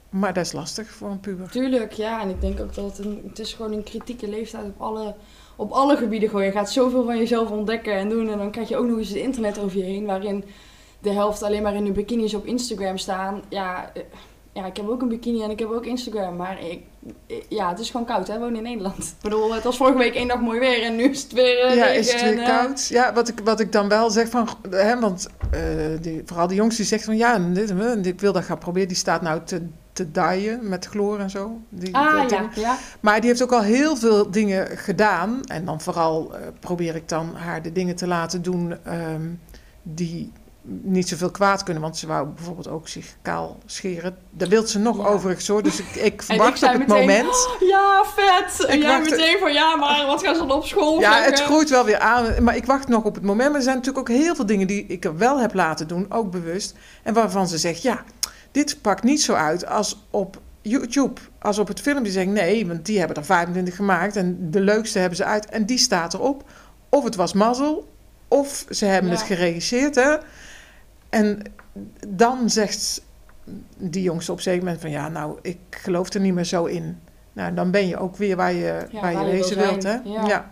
[0.08, 1.50] Maar dat is lastig voor een puber.
[1.50, 2.20] Tuurlijk, ja.
[2.20, 5.14] En ik denk ook dat het, een, het is gewoon een kritieke leeftijd op alle,
[5.56, 6.28] op alle gebieden.
[6.28, 6.44] Gewoon.
[6.44, 8.28] Je gaat zoveel van jezelf ontdekken en doen.
[8.28, 10.06] En dan krijg je ook nog eens het internet over je heen.
[10.06, 10.44] Waarin
[11.02, 13.42] de helft alleen maar in hun bikinis op Instagram staan.
[13.48, 14.02] Ja, eh,
[14.52, 16.36] ja, ik heb ook een bikini en ik heb ook Instagram.
[16.36, 16.82] Maar ik,
[17.26, 18.34] eh, ja, het is gewoon koud, hè.
[18.34, 18.98] We wonen in Nederland.
[18.98, 20.82] Ik bedoel, het was vorige week één dag mooi weer.
[20.82, 22.86] En nu is het weer eh, Ja, regen is het weer koud?
[22.86, 24.48] Ja, wat ik, wat ik dan wel zeg van...
[24.70, 25.28] Hè, want
[26.00, 27.16] die, vooral die jongens die zegt van...
[27.16, 28.88] Ja, dit, ik wil dat gaan proberen.
[28.88, 31.60] Die staat nou te, te daaien met chloor en zo.
[31.68, 32.76] Die, Ah, ja, ja.
[33.00, 35.40] Maar die heeft ook al heel veel dingen gedaan.
[35.44, 38.76] En dan vooral eh, probeer ik dan haar de dingen te laten doen...
[38.84, 39.22] ehm,
[39.82, 40.32] die
[40.64, 41.82] niet zoveel kwaad kunnen.
[41.82, 44.16] Want ze wou bijvoorbeeld ook zich kaal scheren.
[44.30, 45.04] Daar wil ze nog Ja.
[45.04, 45.62] overigens hoor.
[45.62, 47.48] Dus ik, ik wacht op het meteen, moment...
[47.60, 48.64] Ja, vet!
[48.66, 51.30] En Ik jij meteen van, ja, maar wat gaan ze dan op school Ja, zeggen?
[51.32, 52.42] het groeit wel weer aan.
[52.44, 53.48] Maar ik wacht nog op het moment.
[53.48, 56.06] Maar er zijn natuurlijk ook heel veel dingen die ik er wel heb laten doen,
[56.08, 56.74] ook bewust.
[57.02, 58.04] En waarvan ze zegt, ja,
[58.52, 61.20] dit pakt niet zo uit als op YouTube.
[61.38, 64.16] Als op het filmpje zeggen, nee, want die hebben er 25 gemaakt.
[64.16, 65.46] En de leukste hebben ze uit.
[65.46, 66.44] En die staat erop.
[66.88, 67.88] Of het was mazzel,
[68.28, 69.16] of ze hebben Ja.
[69.16, 69.94] het geregisseerd.
[69.94, 70.16] Hè?
[71.08, 71.42] En
[72.08, 73.02] dan zegt
[73.76, 74.90] die jongste op een moment van...
[74.90, 77.00] ja, nou, ik geloof er niet meer zo in.
[77.32, 79.96] Nou, dan ben je ook weer waar je, Ja, waar je wezen wilt, hè?
[80.04, 80.50] ja.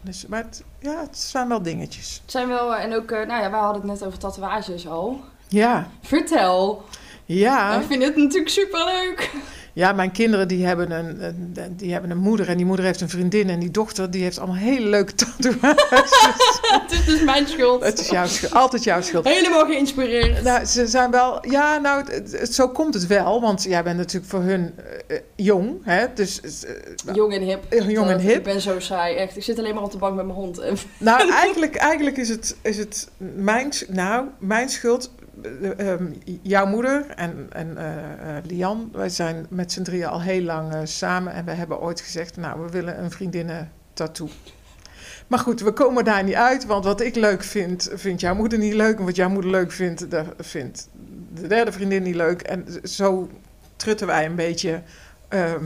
[0.00, 2.18] Dus, maar het, ja, het zijn wel dingetjes.
[2.22, 4.88] Het zijn wel, eh, en ook, eh, nou ja, wij hadden het net over tatoeages
[4.88, 5.20] al.
[5.48, 6.84] Ja, Vertel.
[7.36, 7.80] Ja.
[7.80, 9.30] Ik vind het natuurlijk superleuk.
[9.72, 13.00] Ja, mijn kinderen die hebben een, een- die hebben een moeder en die moeder heeft
[13.00, 16.10] een vriendin en die dochter die heeft allemaal hele leuke tatoeages.
[16.82, 17.84] het is dus mijn schuld.
[17.84, 19.24] het is jouw schuld, altijd jouw schuld.
[19.28, 20.42] Helemaal geïnspireerd.
[20.42, 23.82] Nou, ze zijn wel, ja, nou, het- het- het- zo komt het wel, want jij
[23.82, 24.74] bent natuurlijk voor hun
[25.08, 27.64] eh, eh, jong, hè, dus eh, Jong en hip.
[27.88, 28.36] Jong en hip.
[28.36, 29.36] Ik ben zo saai, echt.
[29.36, 30.60] Ik zit alleen maar op de bank met mijn hond.
[30.98, 35.10] Nou, eigenlijk, eigenlijk is, het, is het mijn, nou, mijn schuld.
[35.42, 36.12] Eh, ehm,
[36.42, 40.72] jouw moeder en, en eh, eh, Lian, wij zijn met z'n drieën al heel lang
[40.72, 41.32] eh, samen.
[41.32, 44.28] En we hebben ooit gezegd, nou, we willen een vriendinnen tattoo.
[45.26, 48.58] Maar goed, we komen daar niet uit, want wat ik leuk vind, vindt jouw moeder
[48.58, 48.98] niet leuk.
[48.98, 50.06] En wat jouw moeder leuk vindt,
[50.38, 50.88] vindt
[51.34, 52.42] de derde vriendin niet leuk.
[52.42, 53.28] En zo
[53.76, 54.82] trutten wij een beetje
[55.28, 55.64] ehm,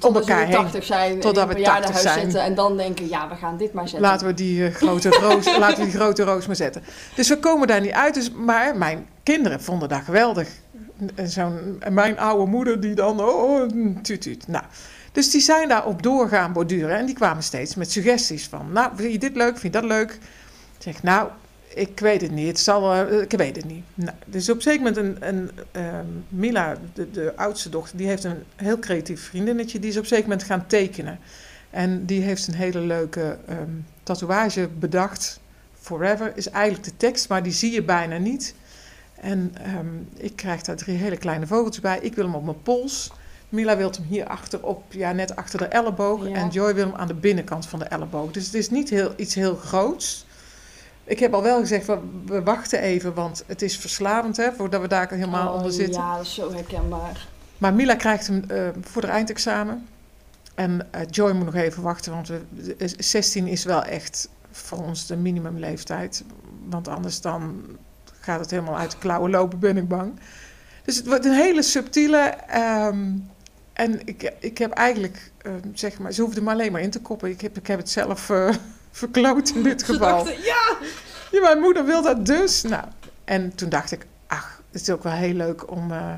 [0.00, 0.54] om elkaar heen.
[0.54, 2.20] 80 zijn, Totdat we een 80 bejaardenhuis zijn.
[2.20, 4.08] zitten en dan denken, ja, we gaan dit maar zetten.
[4.08, 6.82] Laten we die eh, grote roos, laten we die grote roos maar zetten.
[7.14, 8.14] Dus we komen daar niet uit.
[8.14, 10.48] Dus, maar mijn kinderen vonden dat geweldig.
[11.14, 13.68] En zo'n, mijn oude moeder die dan, oh, oh
[14.02, 14.48] tuut, tuut.
[14.48, 14.64] Nou,
[15.12, 16.96] dus die zijn daarop doorgaan borduren.
[16.96, 19.90] En die kwamen steeds met suggesties van, nou, vind je dit leuk, vind je dat
[19.90, 20.10] leuk?
[20.76, 21.28] Ik zeg, nou,
[21.74, 22.46] ik weet het niet.
[22.46, 23.84] Het zal, ik weet het niet.
[23.94, 28.24] Nou, dus op zeker moment een, een ehm, Mila, de, de oudste dochter, die heeft
[28.24, 29.78] een heel creatief vriendinnetje.
[29.78, 31.18] Die is op zeker moment gaan tekenen.
[31.70, 33.70] En die heeft een hele leuke ehm,
[34.02, 35.40] tatoeage bedacht.
[35.80, 38.54] Forever is eigenlijk de tekst, maar die zie je bijna niet.
[39.14, 41.98] En ehm, ik krijg daar drie hele kleine vogeltjes bij.
[42.00, 43.12] Ik wil hem op mijn pols.
[43.48, 46.28] Mila wil hem hier achterop, ja, net achter de elleboog.
[46.28, 46.34] Ja.
[46.34, 48.30] En Joy wil hem aan de binnenkant van de elleboog.
[48.30, 50.26] Dus het is niet heel, iets heel groots.
[51.08, 54.80] Ik heb al wel gezegd, we, we wachten even, want het is verslavend, hè, voordat
[54.80, 56.00] we daar helemaal Oh, onder zitten.
[56.00, 57.26] Ja, dat is zo herkenbaar.
[57.58, 59.86] Maar Mila krijgt hem eh, voor de eindexamen.
[60.54, 62.40] En eh, Joy moet nog even wachten, want we,
[62.78, 66.24] eh, 16 is wel echt voor ons de minimumleeftijd.
[66.68, 67.62] Want anders dan
[68.20, 70.12] gaat het helemaal uit de klauwen lopen, ben ik bang.
[70.84, 72.18] Dus het wordt een hele subtiele.
[72.48, 73.06] ehm,
[73.72, 77.00] en ik, ik heb eigenlijk, eh, zeg maar, ze hoefde maar alleen maar in te
[77.00, 77.30] koppen.
[77.30, 78.48] Ik heb, ik heb het zelf eh,
[78.98, 80.08] verkloot in dit Ze geval.
[80.24, 80.76] dachten, ja!
[81.30, 82.62] Ja, mijn moeder wil dat dus.
[82.62, 82.84] Nou,
[83.24, 85.92] en toen dacht ik, ach, het is ook wel heel leuk om...
[85.92, 86.12] eh,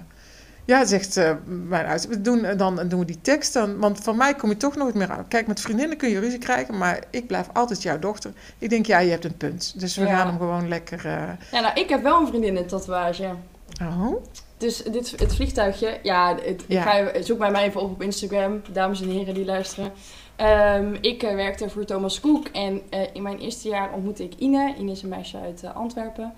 [0.64, 2.06] ja, zegt eh, mijn uit.
[2.06, 3.78] We doen, en dan doen we die tekst dan.
[3.78, 5.28] Want van mij kom je toch nooit meer aan.
[5.28, 8.32] Kijk, met vriendinnen kun je ruzie krijgen, maar ik blijf altijd jouw dochter.
[8.58, 9.72] Ik denk, ja, je hebt een punt.
[9.80, 10.16] Dus we Ja.
[10.16, 10.98] gaan hem gewoon lekker.
[11.06, 11.22] eh,
[11.52, 13.34] Ja, nou, ik heb wel een vriendin in tatoeage.
[13.82, 14.14] oh,
[14.56, 16.94] Dus dit, het vliegtuigje, ja, het, Ja.
[16.94, 19.92] Ik ga, zoek mij maar even op op Instagram, dames en heren die luisteren.
[20.40, 24.32] Ehm, ik eh, werkte voor Thomas Cook en eh, in mijn eerste jaar ontmoette ik
[24.38, 24.74] Ine.
[24.78, 26.32] Ine is een meisje uit eh, Antwerpen.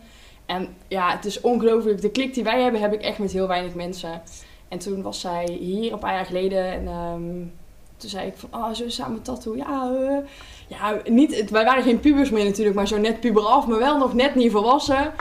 [0.47, 2.01] En ja, het is ongelooflijk.
[2.01, 4.23] De klik die wij hebben, heb ik echt met heel weinig mensen.
[4.69, 7.47] En toen was zij hier een paar jaar geleden en ehm,
[7.97, 9.57] toen zei ik van, oh, zullen we samen tattoo?
[9.57, 9.93] Ja,
[10.69, 13.99] ja niet, wij waren geen pubers meer natuurlijk, maar zo net puber af, maar wel
[13.99, 15.13] nog net niet volwassen.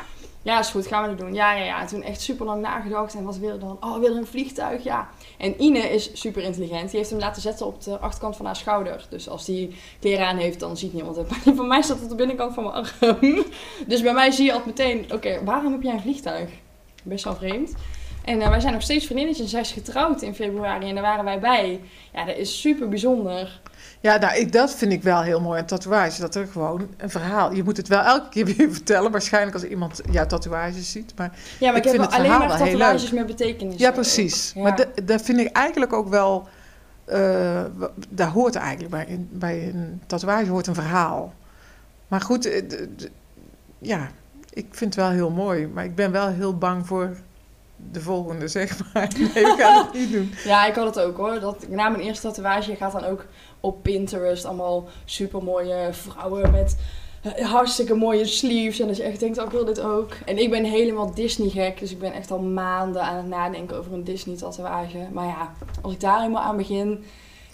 [0.43, 1.33] Ja, is goed, gaan we dat doen.
[1.33, 1.81] Ja, ja, ja.
[1.81, 3.13] En toen echt super lang nagedacht.
[3.13, 3.77] En wat wil je dan?
[3.79, 4.83] Oh, wil een vliegtuig?
[4.83, 5.09] Ja.
[5.41, 6.89] En Ine is super intelligent.
[6.89, 9.05] Die heeft hem laten zetten op de achterkant van haar schouder.
[9.09, 11.29] Dus als die kleren aan heeft, dan ziet niemand het.
[11.31, 13.19] Maar die van mij staat op de binnenkant van mijn arm.
[13.87, 16.49] Dus bij mij zie je altijd meteen, oké, waarom heb jij een vliegtuig?
[17.03, 17.73] Best wel vreemd.
[18.25, 19.49] En eh, wij zijn nog steeds vriendinnetjes.
[19.49, 21.79] Zij is getrouwd in februari en daar waren wij bij.
[22.13, 23.61] Ja, dat is super bijzonder.
[24.01, 26.21] Ja, nou, ik, dat vind ik wel heel mooi aan tatoeage.
[26.21, 27.53] Dat er gewoon een verhaal...
[27.53, 29.11] Je moet het wel elke keer weer vertellen.
[29.11, 31.13] Waarschijnlijk als iemand jouw tatoeages ziet.
[31.17, 33.75] Maar Ja, maar Ik ik, heb vind het alleen verhaal maar tatoeages met betekenis.
[33.77, 34.51] Ja, precies.
[34.55, 34.61] Ja.
[34.61, 36.47] Maar dat- vind ik eigenlijk ook wel.
[37.77, 41.33] w- daar hoort eigenlijk bij, een- bij een tatoeage hoort een verhaal.
[42.07, 42.61] Maar goed, eh,
[43.79, 44.07] ja,
[44.53, 45.67] ik vind het wel heel mooi.
[45.67, 47.09] Maar ik ben wel heel bang voor
[47.91, 49.11] de volgende, zeg maar.
[49.17, 50.33] Nee, we gaan het niet doen.
[50.43, 51.39] Ja, ik had het ook hoor.
[51.39, 53.25] Dat, na mijn eerste tatoeage gaat dan ook
[53.59, 56.77] op Pinterest allemaal super mooie vrouwen met
[57.21, 58.79] eh, hartstikke mooie sleeves.
[58.79, 60.13] En dat je echt denkt, oh, ik wil dit ook.
[60.25, 61.79] En ik ben helemaal Disney gek.
[61.79, 65.07] Dus ik ben echt al maanden aan het nadenken over een Disney tatoeage.
[65.11, 67.03] Maar ja, als ik daar eenmaal aan begin,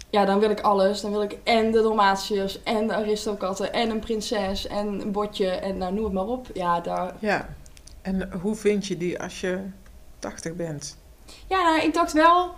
[0.09, 1.01] ja, dan wil ik alles.
[1.01, 5.49] Dan wil ik en de Dalmatiërs en de Aristokatten en een prinses en een botje
[5.49, 6.47] en nou, noem het maar op.
[6.53, 7.55] Ja, daar, Ja.
[8.01, 9.59] En hoe vind je die als je
[10.30, 10.97] 80 bent?
[11.47, 12.53] Ja, nou, ik dacht wel,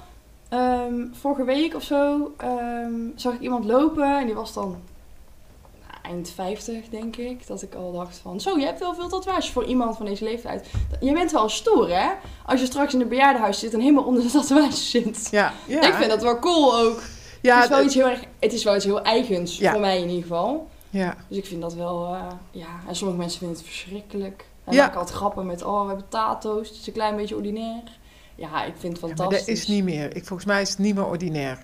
[0.50, 4.70] ehm, vorige week of zo ehm, zag ik iemand lopen en die was dan
[5.88, 7.48] nou, eind 50, denk ik.
[7.48, 10.24] Dat ik al dacht van, zo, je hebt wel veel tatoeages voor iemand van deze
[10.24, 10.68] leeftijd.
[11.00, 12.10] Je bent wel stoer, hè?
[12.46, 15.28] Als je straks in een bejaardenhuis zit en helemaal onder de tatoeages zit.
[15.32, 15.82] Ja, ja.
[15.82, 17.02] Ik vind dat wel cool ook.
[17.42, 19.72] ja, het, is wel iets heel erg, het is wel iets heel eigens, Ja.
[19.72, 20.68] voor mij in ieder geval.
[20.90, 21.16] ja.
[21.28, 22.68] Dus ik vind dat wel, eh, ja.
[22.88, 24.46] En sommige mensen vinden het verschrikkelijk.
[24.70, 24.88] En Ja.
[24.88, 26.68] altijd grappen met, oh, we hebben tato's.
[26.70, 27.84] Het is een klein beetje ordinair.
[28.36, 29.46] Ja, ik vind het Ja, fantastisch.
[29.46, 30.16] dat is niet meer.
[30.16, 31.64] Ik, volgens mij is het niet meer ordinair.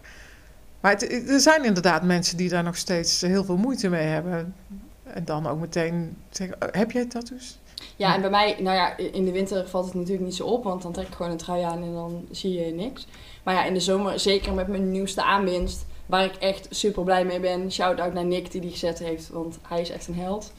[0.80, 4.56] Maar het- er zijn inderdaad mensen die daar nog steeds heel veel moeite mee hebben.
[5.04, 7.58] En dan ook meteen zeggen, "Oh, heb jij tattoos?
[7.96, 10.64] Ja, en bij mij, nou ja, in de winter valt het natuurlijk niet zo op,
[10.64, 13.08] want dan trek ik gewoon een trui aan en dan zie je niks.
[13.44, 17.26] Maar ja, in de zomer, zeker met mijn nieuwste aanwinst, waar ik echt super blij
[17.26, 17.72] mee ben.
[17.72, 20.54] Shout-out naar Nick die die gezet heeft, want hij is echt een held.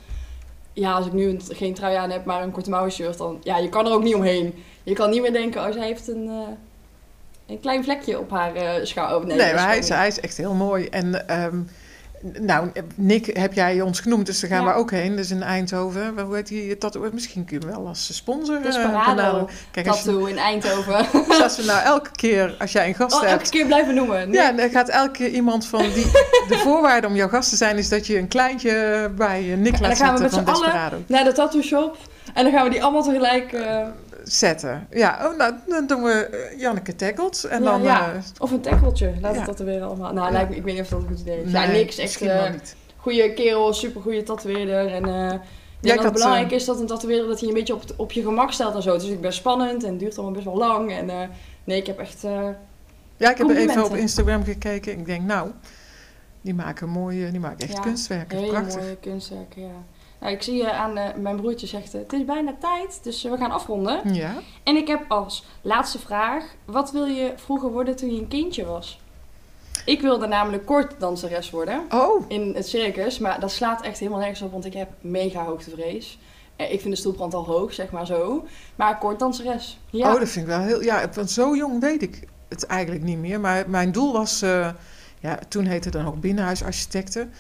[0.79, 3.39] Ja, als ik nu een- geen trui aan heb, maar een korte mouwen shirt, dan,
[3.43, 4.55] ja, je kan er ook niet omheen.
[4.83, 6.49] Je kan niet meer denken, oh, zij heeft een, eh,
[7.47, 9.29] een klein vlekje op haar eh schouder.
[9.29, 10.87] Nee, dat maar hij is, hij is echt heel mooi.
[10.87, 11.59] En ehm,
[12.41, 14.73] nou, Nick heb jij ons genoemd, dus daar gaan Ja.
[14.73, 15.17] we ook heen.
[15.17, 16.19] Dus in Eindhoven.
[16.19, 17.09] Hoe heet die tattoo?
[17.13, 19.47] Misschien kun je wel als sponsor eh, Desperado benaderen.
[19.71, 21.07] Kijk, als, je- tattoo in Eindhoven.
[21.29, 23.49] dus als we nou elke keer, als jij een gast Oh, elke hebt...
[23.51, 24.33] keer blijven noemen.
[24.33, 26.05] Ja, dan gaat elke keer iemand van die...
[26.49, 29.73] De voorwaarde om jouw gast te zijn is dat je een kleintje bij eh, Nick
[29.75, 30.97] En dan laat gaan we met van z'n allen Desperado.
[31.07, 31.97] naar de tattoo shop.
[32.35, 33.53] En dan gaan we die allemaal tegelijk...
[33.53, 33.87] eh,
[34.27, 34.87] Zetten.
[34.91, 37.45] Ja, oh, nou, dan doen we eh, Janneke tackelt.
[37.45, 37.83] En Ja, dan...
[37.83, 38.13] ja.
[38.13, 39.15] eh, of een tackeltje.
[39.21, 39.39] Laat Ja.
[39.41, 40.13] het tatoeëren allemaal.
[40.13, 41.51] Nou, lijkt me, ik weet niet of dat een goed idee is.
[41.51, 41.99] ja, niks.
[41.99, 42.21] Echt
[42.53, 42.77] niet.
[42.97, 44.87] goede kerel, super goede tatoeëerder.
[44.93, 45.03] En
[45.81, 48.53] dat het belangrijk is dat een tatoeëerder dat hij een beetje op, op je gemak
[48.53, 48.89] stelt en zo.
[48.93, 50.93] Het is natuurlijk best spannend en het duurt allemaal best wel lang.
[50.93, 51.31] En
[51.65, 52.23] nee, ik heb echt...
[53.17, 53.97] Ja, ik heb even op.
[53.97, 54.93] Instagram gekeken.
[54.93, 55.51] Ik denk, nou,
[56.41, 58.47] die maken mooie, die maken echt kunstwerken.
[58.47, 58.81] Prachtig.
[58.81, 59.85] mooie kunstwerken, ja.
[60.19, 63.25] Nou, ik zie je aan eh, mijn broertje zegt, eh, het is bijna tijd, dus
[63.25, 64.15] eh, we gaan afronden.
[64.15, 64.35] Ja.
[64.63, 68.65] En ik heb als laatste vraag, wat wil je vroeger worden toen je een kindje
[68.65, 69.01] was?
[69.85, 71.83] Ik wilde namelijk kortdanseres worden.
[71.91, 75.45] Oh, in het circus, maar dat slaat echt helemaal nergens op, want ik heb mega
[75.45, 76.19] hoogtevrees.
[76.57, 78.47] Ik vind de stoelbrand al hoog, zeg maar zo.
[78.77, 79.79] Maar kortdanseres.
[79.91, 80.13] Ja.
[80.13, 80.83] oh, dat vind ik wel heel...
[80.83, 83.41] Ja, van zo jong weet ik het eigenlijk niet meer.
[83.41, 84.41] Maar mijn doel was...
[85.21, 87.33] ja, toen heette het dan ook binnenhuisarchitecten.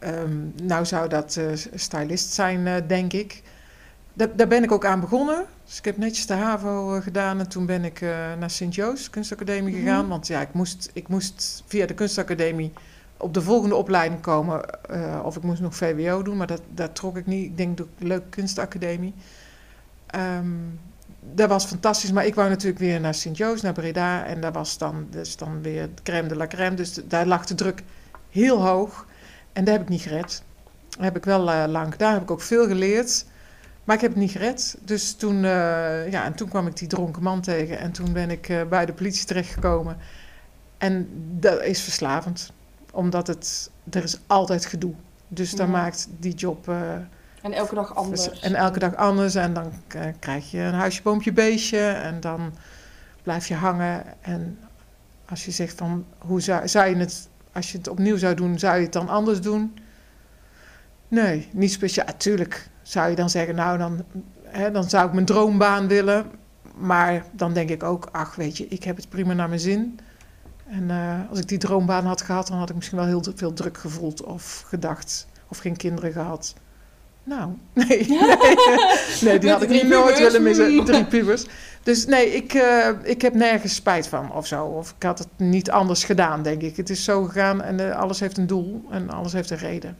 [0.00, 3.42] Ehm, nou zou dat eh, stylist zijn, eh, denk ik.
[4.12, 5.44] Da- daar ben ik ook aan begonnen.
[5.66, 7.38] Dus ik heb netjes de HAVO eh, gedaan.
[7.38, 8.00] En toen ben ik
[8.38, 9.82] naar Sint-Joost Kunstacademie Mhm.
[9.84, 10.08] gegaan.
[10.08, 12.72] Want ja, ik moest, ik moest via de kunstacademie
[13.16, 14.60] op de volgende opleiding komen.
[15.24, 17.44] of ik moest nog VWO doen, maar dat, dat trok ik niet.
[17.44, 19.14] Ik denk, doe ik leuk kunstacademie.
[20.06, 20.46] Ehm,
[21.34, 24.24] dat was fantastisch, maar ik wou natuurlijk weer naar Sint-Joost, naar Breda.
[24.24, 26.76] En dat was dan, dus dan weer de crème de la crème.
[26.76, 27.82] Dus daar lag de druk
[28.30, 29.06] heel hoog.
[29.52, 30.42] En dat heb ik niet gered.
[30.88, 33.24] Dat heb ik wel eh, lang gedaan, heb ik ook veel geleerd.
[33.84, 34.78] Maar ik heb het niet gered.
[34.84, 37.78] Dus toen, eh, ja, en toen kwam ik die dronken man tegen.
[37.78, 39.96] En toen ben ik eh, bij de politie terechtgekomen.
[40.78, 42.52] En dat is verslavend.
[42.92, 44.94] Omdat het, er is altijd gedoe.
[45.28, 45.72] Dus dan Ja.
[45.72, 46.68] maakt die job...
[47.42, 48.40] En elke dag anders.
[48.40, 49.34] En elke dag anders.
[49.34, 49.72] En dan
[50.18, 51.88] krijg je een huisje, boompje, beestje.
[51.88, 52.52] En dan
[53.22, 54.04] blijf je hangen.
[54.20, 54.58] En
[55.28, 58.58] als je zegt van, hoe zou, zou je het, als je het opnieuw zou doen,
[58.58, 59.74] zou je het dan anders doen?
[61.08, 62.06] Nee, niet speciaal.
[62.16, 64.04] Tuurlijk zou je dan zeggen, nou dan,
[64.44, 66.26] hè, dan zou ik mijn droombaan willen.
[66.76, 69.98] Maar dan denk ik ook, ach weet je, ik heb het prima naar mijn zin.
[70.66, 73.52] En eh, als ik die droombaan had gehad, dan had ik misschien wel heel veel
[73.52, 75.26] druk gevoeld of gedacht.
[75.48, 76.54] Of geen kinderen gehad.
[77.24, 78.06] Nou, nee.
[78.08, 78.36] Nee,
[79.20, 80.84] nee die had ik niet nooit willen missen.
[80.84, 81.46] Drie pubers.
[81.82, 84.64] Dus nee, ik, eh, ik heb nergens spijt van of zo.
[84.64, 86.76] Of ik had het niet anders gedaan, denk ik.
[86.76, 89.98] Het is zo gegaan en eh, alles heeft een doel en alles heeft een reden.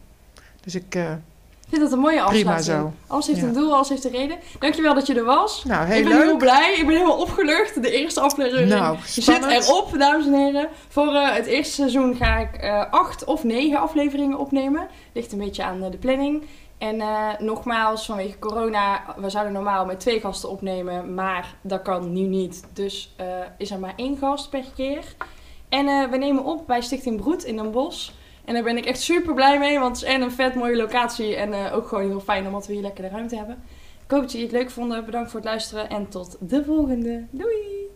[0.63, 2.93] Dus ik, eh, Ik vind dat een mooie prima afsluiting.
[3.07, 3.13] zo.
[3.13, 3.45] Alles heeft Ja.
[3.47, 4.37] een doel, alles heeft een reden.
[4.59, 5.63] Dankjewel dat je er was.
[5.67, 6.23] Nou, heel ik ben leuk.
[6.23, 6.73] heel blij.
[6.77, 7.81] Ik ben helemaal opgelucht.
[7.83, 9.67] De eerste aflevering Nou, zit spannend.
[9.67, 10.67] erop, dames en heren.
[10.89, 14.87] Voor het eerste seizoen ga ik acht of negen afleveringen opnemen.
[15.13, 16.43] Ligt een beetje aan de planning.
[16.81, 22.13] En eh, nogmaals, vanwege corona, we zouden normaal met twee gasten opnemen, maar dat kan
[22.13, 22.63] nu niet.
[22.73, 23.25] Dus eh,
[23.57, 25.15] is er maar één gast per keer.
[25.69, 28.11] En eh, we nemen op bij Stichting Broed in Den Bosch.
[28.45, 30.75] En daar ben ik echt super blij mee, want het is en een vet mooie
[30.75, 33.63] locatie en ook gewoon heel fijn omdat we hier lekker de ruimte hebben.
[34.03, 35.05] Ik hoop dat jullie het leuk vonden.
[35.05, 37.25] Bedankt voor het luisteren en tot de volgende.
[37.31, 37.89] Doei!